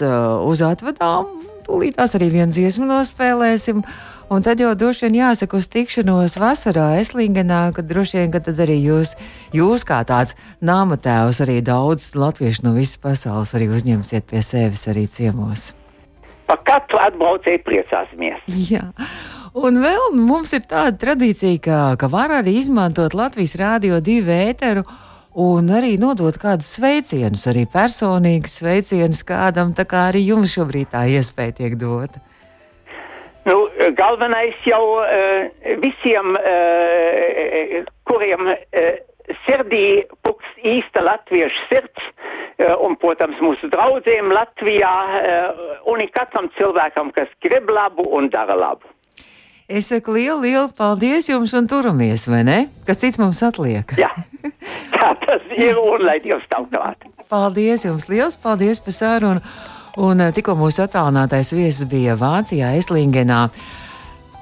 uz 0.47 0.63
atvadām, 0.63 1.27
tūlīt 1.67 1.99
tās 1.99 2.15
arī 2.15 2.31
vienu 2.37 2.55
dziesmu 2.55 2.87
nospēlēsim. 2.87 3.83
Un 4.31 4.41
tad 4.41 4.61
jau 4.61 4.71
droši 4.75 5.07
vien 5.07 5.17
jāsaka 5.19 5.57
uz 5.59 5.67
tikšanos 5.67 6.37
vasarā 6.39 6.93
Eslingenā, 7.01 7.73
kad 7.75 7.87
droši 7.89 8.21
vien, 8.21 8.31
ka 8.31 8.39
tad 8.43 8.61
arī 8.63 8.79
jūs, 8.79 9.13
jūs 9.55 9.83
kā 9.87 9.99
tāds 10.07 10.37
nāmatēvs 10.63 11.41
arī 11.43 11.59
daudz 11.65 12.13
latviešu 12.15 12.63
no 12.67 12.73
visas 12.77 13.01
pasaules 13.03 13.53
arī 13.57 13.67
uzņemsiet 13.73 14.27
pie 14.29 14.41
sevis 14.45 14.87
arī 14.87 15.05
ciemos. 15.11 15.73
Pa 16.47 16.57
katru 16.63 16.99
atbraucēju 17.03 17.63
priecāsimies. 17.67 18.43
Jā. 18.71 18.89
Un 19.53 19.77
vēl 19.83 20.15
mums 20.17 20.55
ir 20.55 20.63
tāda 20.65 20.95
tradīcija, 20.97 21.59
ka, 21.61 21.79
ka 21.99 22.09
var 22.09 22.31
arī 22.39 22.55
izmantot 22.57 23.13
Latvijas 23.13 23.53
Rādio 23.59 23.99
divu 24.01 24.33
ēteru 24.33 24.81
un 25.43 25.69
arī 25.69 25.95
nodot 26.01 26.37
kādus 26.41 26.71
sveicienus, 26.79 27.45
arī 27.51 27.67
personīgus 27.69 28.59
sveicienus 28.61 29.21
kādam, 29.27 29.75
tā 29.77 29.85
kā 29.89 30.07
arī 30.09 30.23
jums 30.25 30.55
šobrīd 30.55 30.93
tā 30.93 31.05
iespēja 31.11 31.59
tiek 31.61 31.77
dota. 31.77 32.23
Nu, 33.43 33.67
galvenais 33.97 34.55
jau 34.63 34.83
uh, 35.01 35.47
visiem, 35.83 36.31
uh, 36.39 37.81
kuriem 38.07 38.47
uh, 38.53 38.93
sirdī 39.43 40.03
puks 40.23 40.47
īsta 40.63 41.03
latviešu 41.03 41.67
sirds, 41.69 42.09
un, 42.83 42.95
protams, 43.01 43.39
mūsu 43.43 43.67
draugiem 43.71 44.29
Latvijā, 44.35 44.91
un 45.89 46.03
katram 46.13 46.49
cilvēkam, 46.57 47.09
kas 47.15 47.31
grib 47.43 47.71
labu 47.71 48.05
un 48.15 48.29
dara 48.31 48.55
labu. 48.55 48.87
Es 49.67 49.87
saku 49.89 50.13
lielu, 50.13 50.37
lielu 50.43 50.69
paldies 50.77 51.29
jums 51.31 51.53
un 51.55 51.67
turamies, 51.71 52.27
vai 52.29 52.43
ne? 52.43 52.57
Kas 52.87 52.99
cits 53.01 53.19
mums 53.19 53.39
atliek? 53.47 53.95
Jā, 53.97 54.11
tā 54.95 55.13
tas 55.23 55.53
ir 55.55 55.79
un 55.79 56.03
lai 56.03 56.19
Dievs 56.23 56.45
tavu 56.51 56.67
klāt. 56.71 57.07
Paldies 57.31 57.87
jums, 57.87 58.09
liels 58.11 58.35
paldies 58.37 58.83
par 58.83 58.95
sarunu. 58.99 59.39
Un 59.39 59.72
eh, 60.21 60.33
tikko 60.33 60.57
mūsu 60.57 60.85
attālinātais 60.87 61.53
viesis 61.53 61.85
bija 61.89 62.17
Vācijā, 62.17 62.73
Eslingenā. 62.79 63.45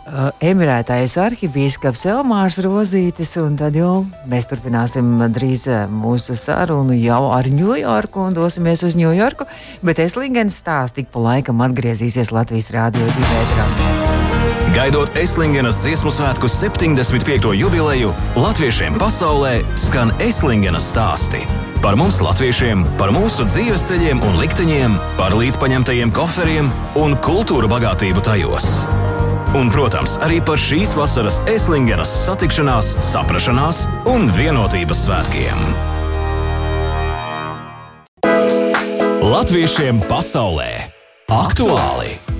Uh, 0.02 0.32
emirētais 0.44 1.14
arhibīskaps 1.22 2.08
Elmārs 2.10 2.58
Rozītis, 2.64 3.36
un 3.40 3.56
tad 3.60 3.78
jau 3.78 4.02
mēs 4.32 4.50
turpināsim 4.50 5.14
drīz 5.32 5.68
eh, 5.70 5.86
mūsu 5.88 6.36
sarunu 6.40 6.98
jau 6.98 7.22
ar 7.36 7.48
Ņujorku 7.52 8.26
un 8.26 8.36
dosimies 8.36 8.84
uz 8.88 8.98
Ņujorku, 9.00 9.48
bet 9.86 10.02
Eslingens 10.04 10.58
stāsts 10.64 10.98
tik 10.98 11.14
pa 11.14 11.22
laikam 11.30 11.62
atgriezīsies 11.68 12.34
Latvijas 12.34 12.74
Rādio 12.74 13.06
2 13.08 13.32
vētrām. 13.36 14.31
Gaidot 14.72 15.12
Eslingenas 15.20 15.82
dziesmu 15.84 16.08
svētku 16.16 16.48
75. 16.48 17.50
jubileju, 17.60 18.14
latviešiem 18.40 18.96
pasaulē 19.02 19.58
skan 19.76 20.14
Eslingenas 20.24 20.86
stāsti. 20.94 21.42
Par 21.84 21.98
mums, 22.00 22.22
latviešiem, 22.24 22.86
par 22.96 23.12
mūsu 23.12 23.44
dzīves 23.50 23.84
ceļiem 23.90 24.24
un 24.24 24.40
likteņiem, 24.40 24.96
par 25.20 25.36
līdzpaņemtajiem 25.36 26.16
koferiem 26.16 26.72
un 26.96 27.18
kultūra 27.20 27.68
bagātību 27.68 28.24
tajos. 28.24 28.86
Un, 29.60 29.68
protams, 29.76 30.16
arī 30.24 30.40
par 30.40 30.56
šīs 30.56 30.96
vasaras 30.96 31.44
Eslingenas 31.52 32.16
satikšanās, 32.24 32.96
saprašanās 33.12 33.84
un 34.08 34.32
vienotības 34.32 35.04
svētkiem. 35.04 35.70
Latviešiem 39.20 40.00
pasaulē 40.08 40.72
aktuāli! 41.28 42.31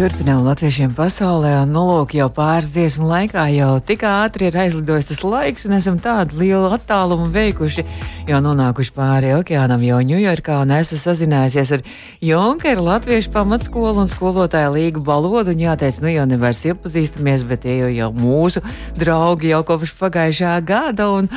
Turpinām 0.00 0.46
latviešiem 0.46 0.94
pasaulē, 0.96 1.50
un 1.60 1.74
nu, 1.74 1.80
lūk, 1.84 2.14
jau 2.16 2.30
pāris 2.32 2.70
dziesmu 2.72 3.04
laikā 3.04 3.42
jau 3.52 3.74
tik 3.84 4.00
ātri 4.08 4.46
ir 4.48 4.54
aizlidojis 4.62 5.10
tas 5.10 5.20
laiks, 5.20 5.66
un 5.68 5.76
esam 5.76 5.98
tādu 6.00 6.38
lielu 6.40 6.70
attālumu 6.72 7.26
veikuši, 7.34 7.84
jau 8.30 8.40
nonākuši 8.40 8.94
pāri 8.96 9.34
okeānam, 9.36 9.84
jau 9.84 9.98
Ņujorkā, 10.08 10.56
un 10.64 10.72
esmu 10.78 10.96
sazinājusies 11.02 11.74
ar 11.76 11.84
Junkeru 12.24 12.86
Latviešu 12.86 13.34
pamatskolu 13.34 14.00
un 14.00 14.08
skolotāju 14.08 14.72
līgu 14.78 15.04
balodu, 15.04 15.52
un 15.52 15.60
jāteic, 15.66 16.00
nu 16.00 16.14
jau 16.14 16.24
nevairs 16.32 16.64
iepazīstamies, 16.72 17.44
bet 17.52 17.66
tie 17.66 17.76
jau, 17.82 17.92
jau 17.92 18.08
mūsu 18.16 18.64
draugi 18.96 19.52
jau 19.52 19.60
kopš 19.68 19.92
pagājušā 20.00 20.56
gada, 20.64 21.10
un, 21.12 21.28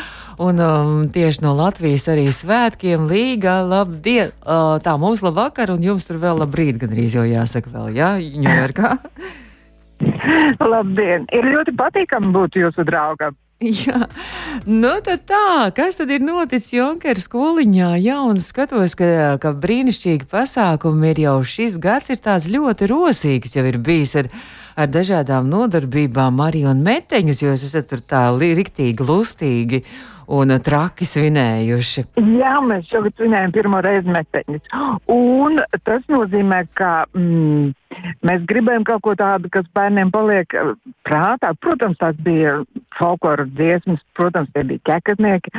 Un 0.43 0.59
um, 0.59 1.03
tieši 1.07 1.39
no 1.45 1.53
Latvijas 1.55 2.09
arī 2.11 2.25
svētkiem 2.35 3.05
līga, 3.07 3.61
labdien! 3.63 4.33
Uh, 4.43 4.75
tā 4.83 4.97
mums 4.99 5.21
labvakar, 5.23 5.71
un 5.71 5.85
jums 5.85 6.03
tur 6.03 6.17
vēl 6.19 6.41
labrīt, 6.41 6.81
gandrīz 6.81 7.15
jau 7.15 7.23
jāsaka 7.23 7.71
vēl, 7.71 7.93
jā, 7.95 8.09
Ņujorkā. 8.43 8.91
Labdien! 10.73 11.29
Ir 11.31 11.47
ļoti 11.47 11.75
patīkami 11.79 12.33
būt 12.35 12.59
jūsu 12.59 12.83
draugam. 12.89 13.39
Jā, 13.63 14.09
nu 14.67 14.91
tad 15.05 15.23
tā, 15.29 15.71
kas 15.77 15.95
tad 15.95 16.11
ir 16.11 16.19
noticis 16.19 16.73
Junkera 16.75 17.23
skoliņā? 17.23 17.93
Jā, 18.03 18.19
un 18.27 18.41
skatos, 18.43 18.97
ka, 18.99 19.07
ka 19.39 19.53
brīnišķīgi 19.55 20.27
pasākumi 20.27 21.13
ir 21.13 21.21
jau 21.23 21.37
šis 21.47 21.79
gads, 21.79 22.11
ir 22.11 22.19
tāds 22.19 22.49
ļoti 22.51 22.91
rosīgs, 22.91 23.55
jau 23.55 23.63
ir 23.69 23.79
bijis 23.79 24.17
ar, 24.19 24.27
ar 24.75 24.91
dažādām 24.91 25.47
nodarbībām 25.47 26.43
arī 26.43 26.65
un 26.67 26.83
meteņas, 26.83 27.45
jo 27.45 27.53
jūs 27.53 27.69
esat 27.69 27.87
tur 27.93 28.03
tā 28.03 28.25
riktīgi 28.35 29.07
lustīgi 29.07 29.85
un 30.27 30.55
traki 30.63 31.07
svinējuši. 31.07 32.05
Jā, 32.39 32.57
mēs 32.65 32.89
šogad 32.91 33.15
svinējam 33.17 33.53
pirmo 33.55 33.81
reizi 33.83 34.11
meteņus. 34.13 34.67
Un 35.11 35.59
tas 35.87 36.03
nozīmē, 36.11 36.63
ka 36.77 36.91
mm, 37.13 37.71
mēs 38.27 38.45
gribējam 38.49 38.85
kaut 38.87 39.03
ko 39.05 39.15
tādu, 39.19 39.51
kas 39.53 39.67
bērniem 39.75 40.11
paliek 40.13 40.55
eh, 40.57 40.73
prātā. 41.07 41.53
Protams, 41.63 41.99
tās 42.01 42.17
bija 42.23 42.59
folkloras 42.97 43.49
dziesmas, 43.57 44.01
protams, 44.17 44.51
tie 44.55 44.65
bija 44.67 44.83
ķekatnieki. 44.89 45.53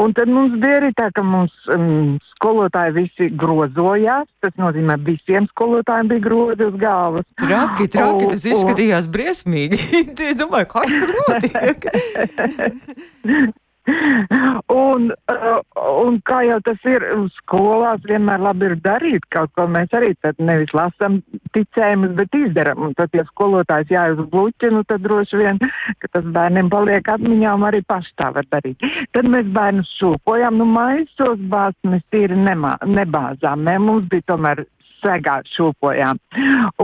Un 0.00 0.14
tad 0.16 0.30
mums 0.32 0.56
bija 0.62 0.80
arī 0.80 0.90
tā, 0.98 1.10
ka 1.14 1.24
mums 1.26 1.54
um, 1.74 2.18
skolotāji 2.34 2.96
visi 2.98 3.30
grozojās. 3.40 4.28
Tas 4.44 4.54
nozīmē, 4.60 4.98
visiem 5.06 5.48
skolotājiem 5.52 6.12
bija 6.14 6.26
grozi 6.26 6.68
uz 6.68 6.76
galvas. 6.80 7.26
Traki, 7.40 7.88
traki, 7.92 8.30
tas 8.34 8.46
izskatījās 8.52 9.08
un... 9.08 9.14
briesmīgi. 9.16 9.80
es 10.30 10.38
domāju, 10.40 10.70
kas 10.76 10.94
tur 10.94 11.16
notiek? 11.24 11.90
Un, 14.70 15.08
uh, 15.32 15.60
un 16.04 16.18
kā 16.28 16.40
jau 16.46 16.58
tas 16.66 16.84
ir 16.88 17.04
skolās, 17.40 18.02
vienmēr 18.06 18.42
labi 18.42 18.68
ir 18.68 18.76
darīt 18.84 19.26
kaut 19.34 19.50
ko. 19.58 19.66
Mēs 19.70 19.90
arī 19.96 20.12
tad 20.22 20.38
nevis 20.42 20.72
lasam 20.76 21.20
ticējumus, 21.56 22.14
bet 22.18 22.36
izdaram. 22.38 22.84
Un 22.86 22.94
tad, 22.98 23.10
ja 23.16 23.24
skolotājs 23.32 23.90
jāiz 23.90 24.20
bluķi, 24.30 24.70
nu 24.74 24.84
tad 24.88 25.02
droši 25.06 25.40
vien, 25.40 25.60
ka 26.02 26.12
tas 26.14 26.26
bērniem 26.36 26.70
paliek 26.72 27.12
atmiņā 27.14 27.54
un 27.58 27.66
arī 27.70 27.82
paši 27.90 28.14
tā 28.20 28.30
var 28.36 28.46
darīt. 28.54 28.86
Tad 29.16 29.30
mēs 29.32 29.50
bērnus 29.56 29.90
šūpojām, 29.98 30.60
nu 30.60 30.68
maisos 30.70 31.42
bāzt 31.52 31.80
mēs 31.90 32.04
tīri 32.14 32.38
nemā, 32.38 32.76
nebāzām. 32.86 33.66
Mē, 33.66 33.78
mums 33.82 34.06
bija 34.12 34.28
tomēr 34.34 34.64
segā 35.00 35.40
šūpojām. 35.56 36.20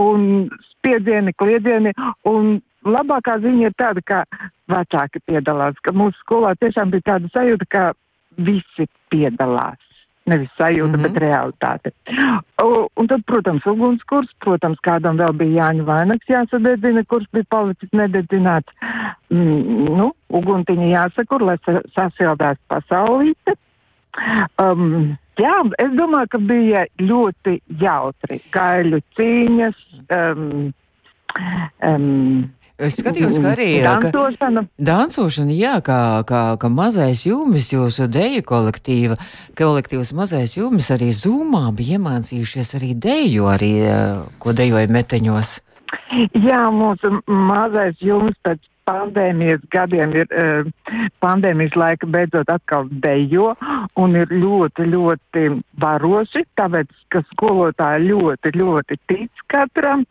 Un 0.01 0.47
spiedzieni, 0.73 1.35
kliedzieni 1.37 1.93
un 2.27 2.57
labākā 2.91 3.37
ziņa 3.43 3.69
ir 3.69 3.75
tāda, 3.79 4.03
ka 4.05 4.23
vecāki 4.71 5.21
piedalās, 5.27 5.77
ka 5.83 5.93
mūsu 5.95 6.17
skolā 6.23 6.53
tiešām 6.59 6.93
bija 6.93 7.13
tāda 7.13 7.31
sajūta, 7.33 7.67
ka 7.69 7.83
visi 8.37 8.87
piedalās. 9.11 9.83
Nevis 10.27 10.49
sajūta, 10.59 10.97
mm 10.97 11.03
-hmm. 11.03 11.13
bet 11.13 11.21
realitāte. 11.23 11.91
U, 12.63 12.87
un 12.99 13.07
tad, 13.07 13.21
protams, 13.25 13.65
ugunskurs, 13.65 14.27
protams, 14.43 14.79
kādam 14.83 15.15
vēl 15.15 15.31
bija 15.39 15.63
Jāņa 15.63 15.85
vainags 15.87 16.27
jāsadedzina, 16.27 17.05
kurš 17.07 17.29
bija 17.31 17.47
palicis 17.49 17.93
nededzināts. 17.95 18.73
Mm, 19.29 19.85
nu, 19.99 20.11
uguntiņa 20.27 20.89
jāsakur, 20.91 21.41
lai 21.47 21.55
sasildās 21.95 22.59
pasaulīte. 22.67 23.55
Um, 24.61 25.15
jā, 25.39 25.55
es 25.79 25.95
domāju, 25.95 26.27
ka 26.27 26.37
bija 26.37 26.85
ļoti 26.99 27.61
jautri. 27.79 28.41
Gaļu 28.51 28.99
cīņas. 29.15 29.79
Um, 30.11 30.73
um, 31.81 32.49
Es 32.77 32.99
skatījos, 32.99 33.39
ka 33.41 33.55
arī 33.55 33.67
dancošana. 33.81 34.61
Ka, 34.67 34.83
dancošana, 34.89 35.53
jā, 35.57 35.73
kā, 35.81 36.21
kā, 36.29 36.41
kā 36.61 36.69
mazais 36.69 37.23
jūmis, 37.25 37.71
jūsu 37.73 38.05
deju 38.13 38.43
kolektīva, 38.45 39.17
kolektīvs 39.57 40.13
mazais 40.17 40.53
jūmis 40.59 40.91
arī 40.93 41.09
zūmā 41.09 41.63
bija 41.77 41.97
iemācījušies 41.97 42.75
arī 42.77 42.91
deju, 42.93 43.49
arī, 43.49 43.71
ko 44.37 44.53
dejoja 44.53 44.91
meteņos. 44.93 45.55
Jā, 46.37 46.67
mūsu 46.69 47.17
mazais 47.25 47.97
jūmis 48.03 48.37
pēc 48.45 48.61
pandēmijas 48.87 49.63
gadiem 49.73 50.15
ir 50.15 50.31
uh, 50.31 50.67
pandēmijas 51.23 51.75
laika 51.79 52.09
beidzot 52.09 52.49
atkal 52.51 52.87
dejo 53.03 53.51
un 53.99 54.15
ir 54.19 54.31
ļoti, 54.31 54.87
ļoti 54.93 55.45
varoši, 55.83 56.45
tāpēc, 56.59 56.93
ka 57.13 57.23
skolotāji 57.33 58.07
ļoti, 58.11 58.53
ļoti 58.57 58.99
tic 59.11 59.45
katram 59.51 60.05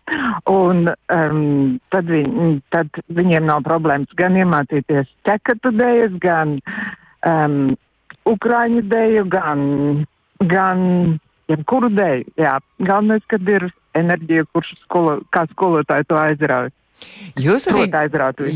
un 0.50 0.86
um, 0.92 1.40
tad, 1.94 2.12
viņ, 2.12 2.60
tad 2.74 3.02
viņiem 3.16 3.48
nav 3.48 3.64
problēmas 3.66 4.12
gan 4.20 4.38
iemācīties 4.38 5.10
ķekatu 5.28 5.72
dējas, 5.76 6.16
gan 6.22 6.58
um, 7.28 7.74
ukraiņu 8.26 8.82
dēju, 8.90 9.24
gan, 9.32 9.60
gan 10.50 10.80
jebkuru 11.50 11.90
dēju. 11.94 12.26
Jā, 12.40 12.58
galvenais, 12.82 13.24
kad 13.30 13.46
ir 13.50 13.68
enerģija, 13.96 14.46
kurš 14.52 14.72
skolo, 14.84 15.20
kā 15.34 15.46
skolotāji 15.52 16.08
to 16.10 16.18
aizrauj. 16.20 16.72
Jūs 17.36 17.66
arī, 17.68 17.86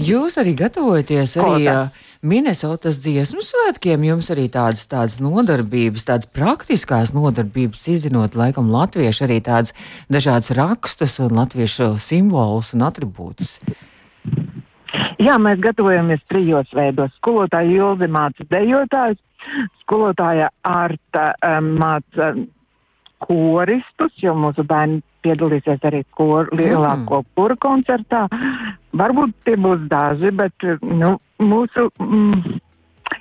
jūs 0.01 0.39
arī 0.41 0.55
gatavojaties 0.57 1.35
arī 1.41 1.67
uh, 1.69 2.07
Minnesotas 2.21 2.99
dziesmu 3.01 3.41
svētkiem. 3.45 4.03
Jums 4.05 4.31
arī 4.33 4.47
tādas, 4.53 4.87
tādas 4.89 5.19
nodarbības, 5.25 6.05
tādas 6.09 6.29
praktiskās 6.29 7.15
nodarbības 7.17 7.87
izzinot, 7.93 8.37
laikam, 8.37 8.69
latviešu 8.73 9.25
arī 9.25 9.41
tādas 9.45 9.73
dažādas 10.13 10.53
rakstus 10.57 11.19
un 11.25 11.37
latviešu 11.41 11.95
simbolus 12.01 12.75
un 12.77 12.85
atribūtus. 12.89 13.59
Jā, 15.21 15.37
mēs 15.41 15.61
gatavojamies 15.65 16.21
trijos 16.33 16.69
veidos. 16.77 17.13
Skolotāja 17.21 17.73
Ilzi 17.73 18.09
māca 18.09 18.45
dejotājs, 18.53 19.21
skolotāja 19.83 20.49
Arta 20.65 21.31
um, 21.45 21.75
māca 21.81 22.33
koristus, 23.25 24.13
jo 24.21 24.33
mūsu 24.37 24.65
bērni 24.69 25.03
piedalīsies 25.23 25.85
arī 25.87 26.03
kor, 26.17 26.49
lielāko 26.57 27.23
mm. 27.23 27.57
koncertā. 27.61 28.27
Varbūt 28.97 29.37
tie 29.45 29.57
būs 29.57 29.87
daži, 29.91 30.33
bet 30.35 30.67
nu, 30.83 31.19
mūsu. 31.39 31.91
Mm, 32.01 32.59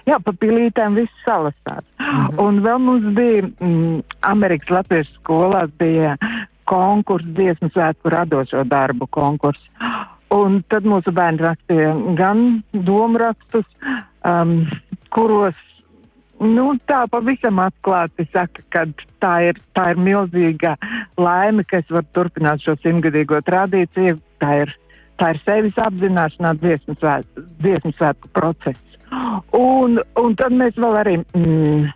Jā, 0.07 0.17
pa 0.23 0.31
pilītēm 0.33 0.95
viss 0.97 1.23
salasās. 1.25 1.83
Mm 1.99 2.05
-hmm. 2.05 2.41
Un 2.41 2.59
vēl 2.65 2.79
mums 2.81 3.05
bija 3.13 3.41
mm, 3.43 4.01
Amerikas 4.21 4.69
Latviešu 4.69 5.11
skolās 5.11 5.69
bija 5.77 6.15
konkurss, 6.65 7.27
dziesmu 7.27 7.69
svētku 7.69 8.09
radošo 8.09 8.63
darbu 8.63 9.07
konkurss. 9.07 9.61
Un 10.29 10.63
tad 10.69 10.85
mūsu 10.85 11.11
bērni 11.11 11.41
rakstīja 11.41 11.93
gan 12.17 12.63
domrakstus, 12.73 13.65
um, 14.25 14.67
kuros 15.09 15.55
Nu, 16.39 16.71
tā 16.87 17.01
pavisam 17.11 17.59
atklāti 17.59 18.23
saka, 18.31 18.63
ka 18.71 18.85
tā 19.19 19.33
ir, 19.49 19.57
tā 19.75 19.89
ir 19.91 19.99
milzīga 19.99 20.77
laime, 21.19 21.65
ka 21.67 21.81
es 21.81 21.91
varu 21.91 22.07
turpināt 22.15 22.63
šo 22.63 22.77
simtgadīgo 22.79 23.41
tradīciju. 23.43 24.15
Tā 24.39 24.53
ir, 24.61 24.71
tā 25.19 25.33
ir 25.33 25.41
sevis 25.43 25.79
apzināšanā 25.83 26.53
dziesmu 26.61 26.95
svētku, 27.01 27.43
dziesmu 27.59 27.91
svētku 27.97 28.31
process. 28.31 28.79
Un, 29.57 29.99
un 30.21 30.37
tad 30.39 30.55
mēs 30.55 30.79
vēl 30.79 30.99
arī 31.01 31.17
mm, 31.35 31.89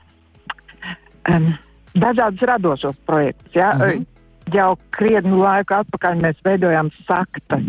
um, 1.32 1.50
dažādus 1.96 2.44
radošos 2.52 3.00
projektus. 3.08 3.56
Ja? 3.56 3.72
Mm 3.74 3.82
-hmm. 3.82 4.06
Jau 4.54 4.76
krietnu 4.92 5.38
laiku 5.40 5.74
atpakaļ 5.74 6.20
mēs 6.20 6.38
veidojām 6.44 6.90
saktas. 7.08 7.64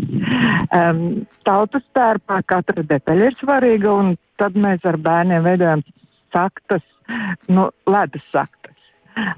Um, 0.75 1.25
tautas 1.45 1.83
tērpā 1.95 2.41
katra 2.45 2.83
detaļa 2.83 3.25
ir 3.25 3.35
svarīga, 3.39 3.91
un 3.91 4.17
tad 4.35 4.55
mēs 4.59 4.83
ar 4.83 4.97
bērniem 4.97 5.43
veidojam 5.43 5.81
saktas, 6.35 6.83
nu, 7.47 7.69
ledus 7.89 8.25
saktas. 8.33 8.75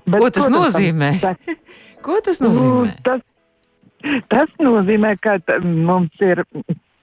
Bet, 0.08 0.20
ko 0.20 0.30
tas 0.34 0.48
protams, 0.48 0.58
nozīmē? 0.58 1.12
Tas, 1.22 1.64
ko 2.06 2.20
tas 2.26 2.42
nozīmē? 2.42 2.74
Nu, 2.74 2.98
tas, 3.06 3.24
tas 4.34 4.60
nozīmē, 4.64 5.14
ka 5.22 5.38
mums 5.62 6.26
ir 6.26 6.44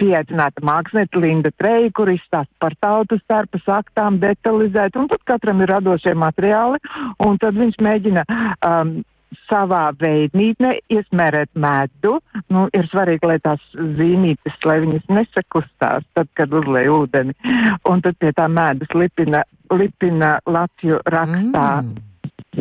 pieaicināta 0.00 0.62
mākslinieca 0.66 1.20
Linda 1.22 1.52
Treja, 1.54 1.90
kur 1.94 2.10
izstāsta 2.10 2.50
par 2.62 2.74
tautas 2.82 3.22
starpa 3.22 3.60
saktām 3.62 4.18
detalizēt, 4.22 4.98
un 4.98 5.08
tad 5.12 5.22
katram 5.28 5.62
ir 5.62 5.70
radošie 5.70 6.16
materiāli, 6.18 6.80
un 7.22 7.38
tad 7.42 7.58
viņš 7.60 7.78
mēģina 7.86 8.24
um, 8.26 8.96
savā 9.48 9.82
veidnītnē 10.00 10.72
iesmērēt 10.92 11.50
medu. 11.58 12.18
Nu, 12.52 12.66
ir 12.76 12.88
svarīgi, 12.90 13.28
lai 13.28 13.38
tās 13.44 13.62
zīmītes, 13.74 14.58
lai 14.68 14.80
viņas 14.84 15.10
nesakustās, 15.12 16.06
tad, 16.16 16.30
kad 16.38 16.54
uzlēj 16.54 16.90
ūdeni. 16.94 17.36
Un 17.90 18.04
tad 18.04 18.18
pie 18.22 18.32
tā 18.36 18.48
medus 18.50 18.90
lipina, 18.94 19.44
lipina 19.72 20.36
Latviju 20.46 21.00
rakstā 21.14 21.68
mm. 21.82 21.94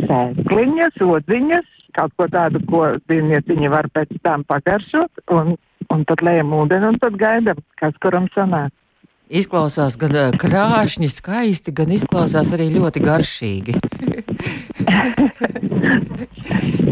sēkliņas, 0.09 1.01
odziņas, 1.07 1.69
kaut 1.97 2.15
ko 2.17 2.29
tādu, 2.33 2.62
ko 2.69 2.86
dzīvnieciņi 3.05 3.73
var 3.73 3.89
pēc 3.93 4.15
tam 4.25 4.45
pagaršot, 4.49 5.25
un, 5.36 5.55
un 5.93 6.07
tad 6.09 6.23
lējam 6.25 6.55
ūdeni, 6.57 6.93
un 6.93 7.01
tad 7.01 7.19
gaidam, 7.21 7.59
kas 7.81 7.97
kuram 8.03 8.29
sanāk. 8.38 8.73
Izklausās 9.31 9.95
gan 9.99 10.36
krāšņi, 10.39 11.07
skaisti, 11.09 11.71
gan 11.75 11.93
izklausās 11.95 12.51
arī 12.55 12.67
ļoti 12.73 13.03
garšīgi. 13.03 13.77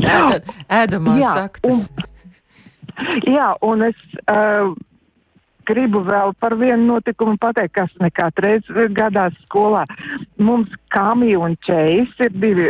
Ēda, 0.01 0.39
ēdamās 0.71 1.21
jā, 1.21 1.33
saktas. 1.35 1.89
Un, 1.91 3.19
jā, 3.27 3.49
un 3.65 3.83
es 3.87 3.99
uh, 4.31 4.71
gribu 5.67 6.01
vēl 6.07 6.33
par 6.41 6.55
vienu 6.59 6.95
notikumu 6.95 7.37
pateikt, 7.41 7.73
kas 7.77 7.91
nekādreiz 8.03 8.67
gadās 8.95 9.35
skolā. 9.45 9.83
Mums 10.41 10.71
Kāmija 10.93 11.41
un 11.45 11.57
Čeis 11.65 12.11
ir 12.23 12.33
divi 12.33 12.69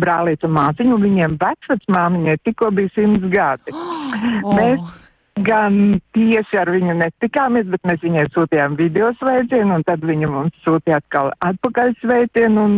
brālīti 0.00 0.48
un 0.48 0.56
māciņi, 0.56 0.94
un 0.96 1.04
viņiem 1.04 1.36
vecvecmāmiņai 1.42 2.38
tikko 2.46 2.72
bija 2.76 2.94
simts 2.96 3.28
gadi. 3.34 3.76
Oh. 4.46 4.54
Mēs 4.56 5.05
gan 5.44 6.00
tieši 6.16 6.60
ar 6.60 6.70
viņu 6.72 6.96
netikāmies, 6.96 7.68
bet 7.68 7.82
mēs 7.88 8.02
viņai 8.04 8.26
sūtījām 8.32 8.76
video 8.78 9.12
sveicienu, 9.20 9.78
un 9.78 9.86
tad 9.86 10.04
viņa 10.04 10.28
mums 10.32 10.60
sūtīja 10.64 11.00
atkal 11.02 11.32
atpakaļ 11.44 11.96
sveicienu. 12.02 12.66
Un, 12.66 12.76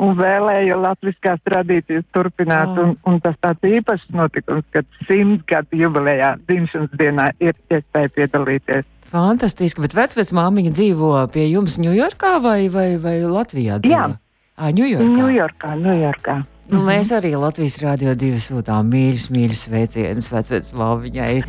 un 0.00 0.14
vēlēja 0.16 0.78
latviskās 0.80 1.42
tradīcijas 1.44 2.06
turpināt, 2.16 2.72
oh. 2.72 2.86
un, 2.86 2.94
un 3.04 3.18
tas 3.20 3.36
tāds 3.44 3.66
īpašs 3.68 4.08
notikums, 4.16 4.64
kad 4.72 4.88
simts 5.04 5.44
gadu 5.50 5.76
jubilejā 5.76 6.34
dzimšanas 6.48 6.96
dienā 6.96 7.26
ir 7.44 7.52
iespēja 7.68 8.12
piedalīties. 8.16 8.88
Fantastiski, 9.10 9.82
bet 9.84 9.96
vecvecmāmiņa 9.98 10.72
dzīvo 10.72 11.12
pie 11.34 11.48
jums 11.50 11.76
Ņujorkā 11.82 12.36
vai, 12.44 12.60
vai, 12.72 12.94
vai 13.02 13.18
Latvijā 13.26 13.80
dzīvo? 13.82 13.98
Jā. 13.98 14.08
Ā, 14.60 14.72
Ņujorkā. 14.76 15.12
Ņujorkā, 15.18 15.74
Ņujorkā. 15.82 16.38
Nu, 16.70 16.78
mm 16.78 16.80
-hmm. 16.80 16.86
Mēs 16.86 17.10
arī 17.16 17.30
Latvijas 17.34 17.78
Rādio 17.82 18.14
2 18.14 18.38
sūtām 18.38 18.90
mīļus, 18.92 19.30
mīļus 19.34 19.62
sveicienus 19.66 20.30
vecvecmāmiņai. 20.30 21.42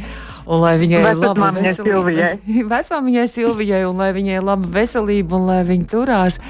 Un 0.51 0.59
lai 0.59 0.75
viņai 0.81 0.99
ir 0.99 1.21
laba 1.21 1.51
veselība. 1.55 2.29
Vecmāmiņai 2.75 3.25
Silvijai, 3.31 3.85
un 3.87 4.01
lai 4.01 4.11
viņai 4.15 4.37
ir 4.39 4.45
laba 4.45 4.67
veselība, 4.73 5.37
un 5.39 5.47
lai 5.47 5.61
viņa 5.67 5.89
turās. 5.91 6.41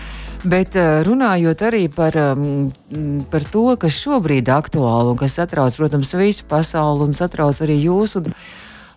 Bet 0.41 0.73
eh, 0.79 1.03
runājot 1.05 1.61
arī 1.67 1.83
par, 1.93 2.17
mm, 2.17 3.27
par 3.29 3.45
to, 3.53 3.67
kas 3.77 3.99
šobrīd 4.01 4.49
ir 4.49 4.55
aktuāli 4.55 5.13
un 5.13 5.19
kas 5.19 5.37
satrauc, 5.37 5.77
protams, 5.77 6.15
visu 6.17 6.47
pasauli 6.49 7.05
un 7.05 7.13
satrauc 7.13 7.61
arī 7.61 7.77
jūs. 7.83 8.17
Un, 8.17 8.33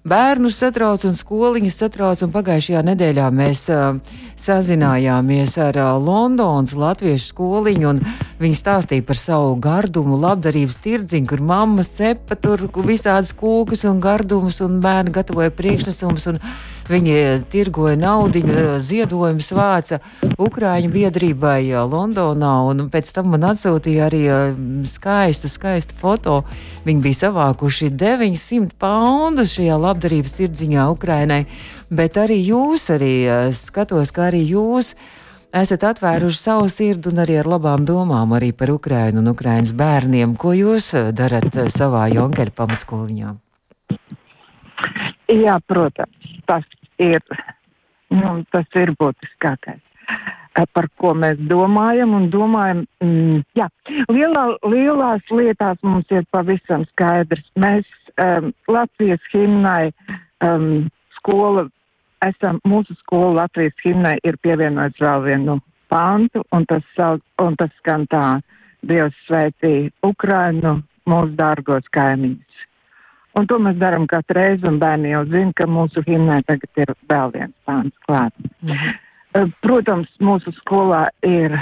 bērnus 0.04 0.58
satrauc 0.60 1.04
un 1.08 1.16
skoliņas 1.16 1.78
satrauc. 1.80 2.22
Un 2.24 2.32
pagājušajā 2.34 2.82
nedēļā 2.90 3.28
mēs 3.34 3.66
uh, 3.72 3.96
sazinājāmies 4.40 5.56
ar 5.64 5.78
uh, 5.80 5.92
Londonas 6.00 6.74
latviešu 6.76 7.32
skoliņu, 7.32 7.92
un 7.94 8.02
viņi 8.44 8.58
stāstīja 8.58 9.04
par 9.06 9.18
savu 9.18 9.54
gardumu, 9.62 10.18
labdarības 10.20 10.76
tirdziņu, 10.84 11.28
kur 11.30 11.42
mammas 11.44 11.88
cepa 11.96 12.36
tur 12.36 12.66
visādas 12.84 13.32
kūkas 13.36 13.86
un 13.88 14.02
gardumus, 14.04 14.60
un 14.64 14.80
bērni 14.84 15.14
gatavoja 15.14 15.52
priekšnesumus. 15.54 16.28
Viņi 16.84 17.14
tirgoja 17.48 17.96
naudu, 17.96 18.42
ziedojumus 18.84 19.48
vāca 19.56 20.02
Ukrāņu 20.36 20.90
biedrībai 20.92 21.62
Londonā, 21.88 22.52
un 22.68 22.90
pēc 22.92 23.08
tam 23.16 23.30
man 23.32 23.46
atsūtīja 23.54 24.10
arī 24.10 24.22
skaistu, 24.84 25.48
skaistu 25.48 25.96
foto. 25.96 26.42
Viņi 26.84 27.04
bija 27.06 27.22
savākuši 27.22 27.88
900 27.96 28.76
poundus 28.76 29.56
šajā 29.56 29.80
labdarības 29.80 30.36
tirdziņā 30.36 30.86
Ukrainai, 30.92 31.46
bet 31.88 32.20
arī 32.20 32.42
jūs, 32.44 32.90
arī 32.92 33.14
skatos, 33.56 34.12
kā 34.12 34.28
arī 34.28 34.44
jūs 34.52 34.92
esat 35.60 35.86
atvēruši 35.90 36.40
savu 36.40 36.68
sirdi 36.72 37.10
un 37.12 37.22
arī 37.24 37.38
ar 37.40 37.48
labām 37.54 37.86
domām 37.88 38.34
arī 38.36 38.52
par 38.56 38.72
Ukrainu 38.74 39.22
un 39.22 39.32
Ukrainas 39.32 39.74
bērniem. 39.76 40.36
Ko 40.36 40.54
jūs 40.56 40.92
darat 41.16 41.56
savā 41.72 42.06
Jonkera 42.12 42.54
pamatskoliņā? 42.54 43.34
Jā, 45.32 45.56
protams, 45.66 46.30
tas 46.46 46.66
ir, 47.00 47.22
nu, 48.12 48.42
tas 48.52 48.78
ir 48.78 48.92
būtiskākais 49.00 49.80
par 50.74 50.88
ko 51.00 51.14
mēs 51.18 51.38
domājam 51.50 52.14
un 52.14 52.28
domājam. 52.30 52.84
Mm, 53.02 53.42
jā, 53.58 53.68
lielā, 54.12 54.44
lielās 54.70 55.30
lietās 55.30 55.80
mums 55.82 56.06
ir 56.14 56.26
pavisam 56.30 56.84
skaidrs. 56.92 57.44
Mēs 57.58 57.88
um, 58.22 58.52
Latvijas 58.70 59.22
himnai 59.32 59.90
um, 60.44 60.86
skola, 61.18 61.66
esam, 62.22 62.60
mūsu 62.66 62.96
skola 62.98 63.42
Latvijas 63.42 63.76
himnai 63.84 64.18
ir 64.24 64.38
pievienots 64.42 65.00
vēl 65.00 65.24
vienu 65.24 65.58
pantu, 65.92 66.44
un 66.52 66.66
tas, 66.66 66.84
un 67.42 67.56
tas 67.56 67.72
skan 67.80 68.06
tā, 68.10 68.40
Dievs 68.84 69.16
sveitī 69.24 69.90
Ukrainu, 70.04 70.82
mūsu 71.08 71.32
dārgos 71.38 71.86
kaimiņus. 71.94 72.64
Un 73.34 73.48
to 73.50 73.56
mēs 73.58 73.78
darām 73.80 74.04
katru 74.06 74.36
reizi, 74.38 74.66
un 74.68 74.76
bērni 74.78 75.10
jau 75.10 75.24
zina, 75.30 75.52
ka 75.56 75.66
mūsu 75.66 76.04
himnē 76.06 76.42
tagad 76.46 76.82
ir 76.84 76.92
vēl 77.10 77.32
viens 77.34 77.54
pāns 77.66 77.94
klāts. 78.06 78.50
Mm 78.62 78.76
-hmm. 78.76 79.52
Protams, 79.62 80.08
mūsu 80.20 80.52
skolā 80.60 81.08
ir 81.22 81.56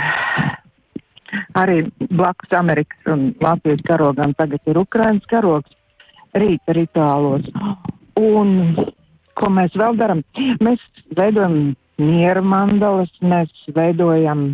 arī 1.57 1.91
blakus 2.11 2.53
Amerikas 2.59 3.07
un 3.07 3.35
Latvijas 3.41 3.81
karogam 3.87 4.35
tagad 4.35 4.61
ir 4.67 4.79
Ukrainas 4.79 5.25
karogs 5.31 5.71
rīta 6.35 6.75
rituālos. 6.77 7.49
Un 8.21 8.77
ko 9.39 9.51
mēs 9.53 9.77
vēl 9.79 9.99
darām? 10.01 10.23
Mēs 10.65 10.83
veidojam 11.19 11.75
miera 12.03 12.43
mandalas, 12.43 13.13
mēs 13.21 13.53
veidojam, 13.75 14.53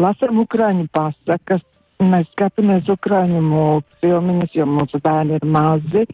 lasam 0.00 0.40
Ukraiņu 0.42 0.88
pasakas, 0.92 1.62
Mēs 2.02 2.26
skatāmies 2.32 2.88
Ukraiņu 2.90 3.40
mūzikas 3.46 4.56
jo 4.56 4.66
mūsu 4.66 4.98
bērni 5.04 5.38
ir 5.38 5.46
mazi. 5.46 6.04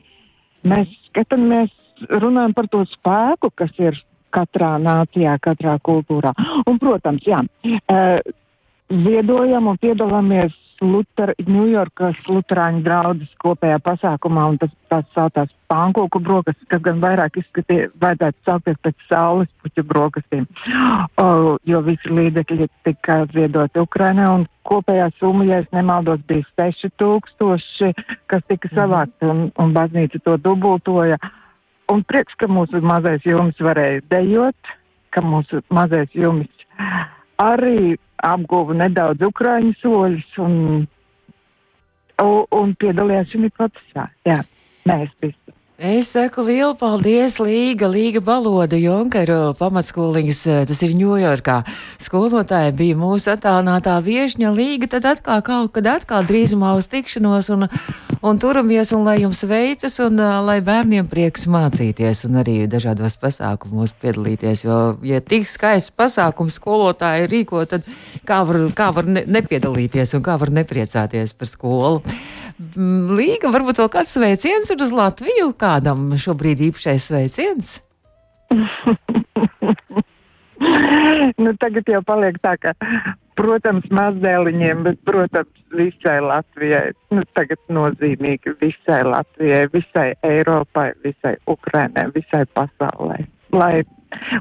Mēs 0.68 0.90
skatāmies 1.08 1.72
runājam 2.22 2.54
par 2.56 2.68
to 2.72 2.82
spēku, 2.92 3.50
kas 3.56 3.72
ir 3.80 3.96
katrā 4.34 4.74
nācijā, 4.82 5.38
katrā 5.40 5.78
kultūrā. 5.84 6.34
Un, 6.68 6.78
protams, 6.82 7.24
jā, 7.26 7.40
uh, 7.40 8.18
ziedojam 9.06 9.70
un 9.72 9.80
piedalāmies 9.80 10.52
Luter, 10.84 11.32
Ņujorkas 11.42 12.18
Luterāņu 12.30 12.84
draudzes 12.86 13.30
kopējā 13.42 13.78
pasākumā, 13.82 14.44
un 14.52 14.58
tas 14.62 14.70
tāds 14.92 15.10
saucās 15.16 15.50
pankūku 15.70 16.20
brokastis, 16.22 16.68
kas 16.70 16.82
gan 16.84 17.00
vairāk 17.02 17.40
izskatīja, 17.40 17.88
vajadzētu 18.00 18.46
saukties 18.46 18.78
pēc 18.86 19.06
saules 19.08 19.50
puķu 19.62 19.84
brokastīm, 19.90 20.46
o, 21.18 21.56
jo 21.66 21.82
visi 21.86 22.14
līdzekļi 22.14 22.70
tika 22.86 23.20
ziedoti 23.34 23.82
Ukrainā, 23.82 24.30
un 24.38 24.46
kopējā 24.68 25.10
summa, 25.18 25.48
ja 25.50 25.60
es 25.64 25.68
nemaldos, 25.74 26.22
bija 26.30 26.46
6000, 26.60 27.92
kas 28.30 28.46
tika 28.48 28.70
savākti, 28.74 29.28
un, 29.28 29.48
un 29.58 29.76
baznīca 29.76 30.22
to 30.24 30.38
dubultoja. 30.44 31.18
Un 31.88 32.02
prieks, 32.04 32.34
ka 32.36 32.46
mūsu 32.52 32.82
mazais 32.84 33.24
jums 33.24 33.56
varēja 33.64 34.04
dejot, 34.12 34.74
ka 35.16 35.22
mūsu 35.24 35.62
mazais 35.72 36.12
jums 36.12 36.50
arī 37.40 37.96
apguva 38.24 38.74
nedaudz 38.74 39.22
ukraiņu 39.28 39.74
soļus 39.82 40.38
un, 40.44 40.56
un, 42.22 42.32
un 42.60 42.74
piedalījās 42.80 43.34
šajā 43.34 43.52
procesā. 43.58 44.08
Jā, 44.28 44.40
mēs 44.88 45.12
visi. 45.22 45.57
Es 45.78 46.08
saku 46.10 46.42
lielu 46.42 46.72
paldies 46.74 47.36
Līga, 47.38 47.86
Līga 47.86 48.18
Baloda 48.18 48.74
Junkeru 48.74 49.52
pamatskoliņas, 49.54 50.40
tas 50.66 50.80
ir 50.82 50.96
Ņujorkā. 50.98 51.60
Skolotāja 52.02 52.72
bija 52.74 52.96
mūsu 52.98 53.30
attālinātā 53.30 53.94
viešņa 54.02 54.50
Līga, 54.56 54.88
tad 54.90 55.06
atkal 55.06 55.38
kaut 55.46 55.70
kad 55.76 55.86
atkal 55.86 56.26
drīzumā 56.26 56.72
uz 56.74 56.90
tikšanos 56.90 57.52
un, 57.54 57.68
un 58.26 58.40
turamies 58.42 58.90
un 58.90 59.06
lai 59.06 59.20
jums 59.20 59.44
veicas 59.46 60.00
un 60.02 60.18
uh, 60.18 60.40
lai 60.42 60.58
bērniem 60.66 61.06
prieks 61.06 61.46
mācīties 61.46 62.24
un 62.26 62.40
arī 62.42 62.56
dažādos 62.66 63.14
pasākumos 63.22 63.94
piedalīties, 64.02 64.64
jo, 64.66 64.80
ja 65.06 65.22
tik 65.22 65.46
skaists 65.46 65.94
pasākums 65.94 66.58
skolotāji 66.58 67.30
rīko, 67.30 67.62
tad 67.70 67.86
kā 68.26 68.42
var, 68.50 68.64
kā 68.74 68.90
var 68.98 69.06
ne, 69.06 69.22
nepiedalīties 69.30 70.18
un 70.18 70.26
kā 70.26 70.40
var 70.42 70.50
nepriecāties 70.58 71.38
par 71.38 71.54
skolu. 71.54 72.02
Līga, 72.58 73.52
varbūt 73.54 73.78
vēl 73.78 73.90
kāds 73.92 74.16
sveiciens 74.16 74.72
ir 74.74 74.80
uz 74.82 74.90
Latviju, 74.90 75.52
kādam 75.54 76.10
šobrīd 76.18 76.58
īpašais 76.68 77.04
sveiciens? 77.12 77.68
nu, 81.44 81.52
tagad 81.62 81.86
jau 81.86 82.02
paliek 82.02 82.40
tā, 82.42 82.56
ka, 82.58 82.74
protams, 83.38 83.86
mazdēliņiem, 83.94 84.82
bet, 84.88 84.98
protams, 85.06 85.54
visai 85.70 86.18
Latvijai. 86.24 86.90
Nu, 87.14 87.22
tagad 87.38 87.62
nozīmīgi 87.70 88.56
visai 88.58 89.04
Latvijai, 89.06 89.68
visai 89.70 90.08
Eiropai, 90.26 90.90
visai 91.06 91.36
Ukrainai, 91.46 92.08
visai 92.16 92.42
pasaulē. 92.58 93.20
Lai, 93.54 93.84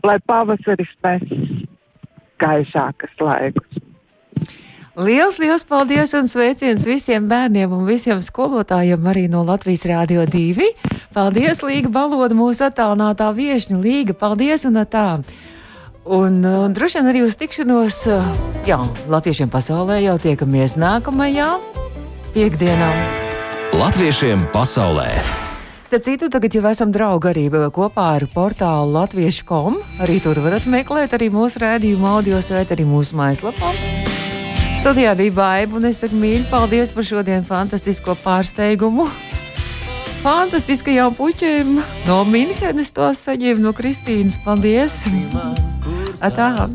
lai 0.02 0.18
pavasaris 0.26 0.90
nes 1.06 1.22
gaišākas 2.42 3.14
laikus. 3.22 3.84
Liels, 4.98 5.36
liels 5.38 5.62
paldies 5.62 6.10
un 6.18 6.26
sveiciens 6.26 6.82
visiem 6.90 7.28
bērniem 7.30 7.70
un 7.70 7.84
visiem 7.86 8.18
skolotājiem 8.26 9.04
arī 9.06 9.28
no 9.30 9.44
Latvijas 9.46 9.84
Rādio 9.86 10.24
2. 10.26 10.72
Paldies, 11.14 11.62
Līga 11.62 11.92
Baloda, 11.94 12.34
mūsu 12.34 12.66
attālinātā 12.66 13.28
viešņa 13.38 13.78
Līga. 13.78 14.16
Paldies 14.18 14.66
un 14.66 14.82
tā. 14.90 15.22
Un, 16.02 16.42
un 16.42 16.74
droši 16.74 16.98
vien 16.98 17.12
arī 17.12 17.22
uz 17.28 17.38
tikšanos, 17.38 18.00
jā, 18.66 18.80
Latviešiem 19.06 19.54
pasaulē 19.54 20.00
jau 20.02 20.18
tiekamies 20.18 20.80
nākamajā 20.82 21.52
piekdienā. 22.34 22.90
Latviešiem 23.78 24.50
pasaulē! 24.50 25.12
Starp 25.86 26.10
citu, 26.10 26.34
tagad 26.34 26.58
jau 26.58 26.66
esam 26.74 26.90
draugi 26.90 27.36
arī 27.36 27.46
kopā 27.54 28.16
ar 28.18 28.26
portālu 28.34 28.98
latviešu.com. 28.98 29.78
Arī 30.02 30.18
tur 30.26 30.42
varat 30.42 30.66
meklēt 30.66 31.14
arī 31.14 31.30
mūsu 31.30 31.62
rādījumu 31.62 32.16
audio 32.18 32.42
svēt, 32.42 32.74
arī 32.74 32.90
mūsu 32.90 33.14
mājaslapā. 33.22 33.76
Studijā 34.78 35.16
bija 35.18 35.34
baiva, 35.34 35.80
un 35.80 35.88
es 35.90 36.04
saku 36.04 36.16
mīļi, 36.22 36.44
paldies 36.52 36.92
par 36.94 37.06
šodien 37.08 37.42
fantastisko 37.46 38.14
pārsteigumu. 38.22 39.08
Fantastiskajām 40.26 41.18
puķiem 41.18 41.80
no 42.06 42.18
Minhenes 42.30 42.94
to 42.94 43.10
saņēmu 43.18 43.66
no 43.66 43.74
Kristīnas. 43.76 44.38
Paldies! 44.46 45.02
Atā! 46.22 46.68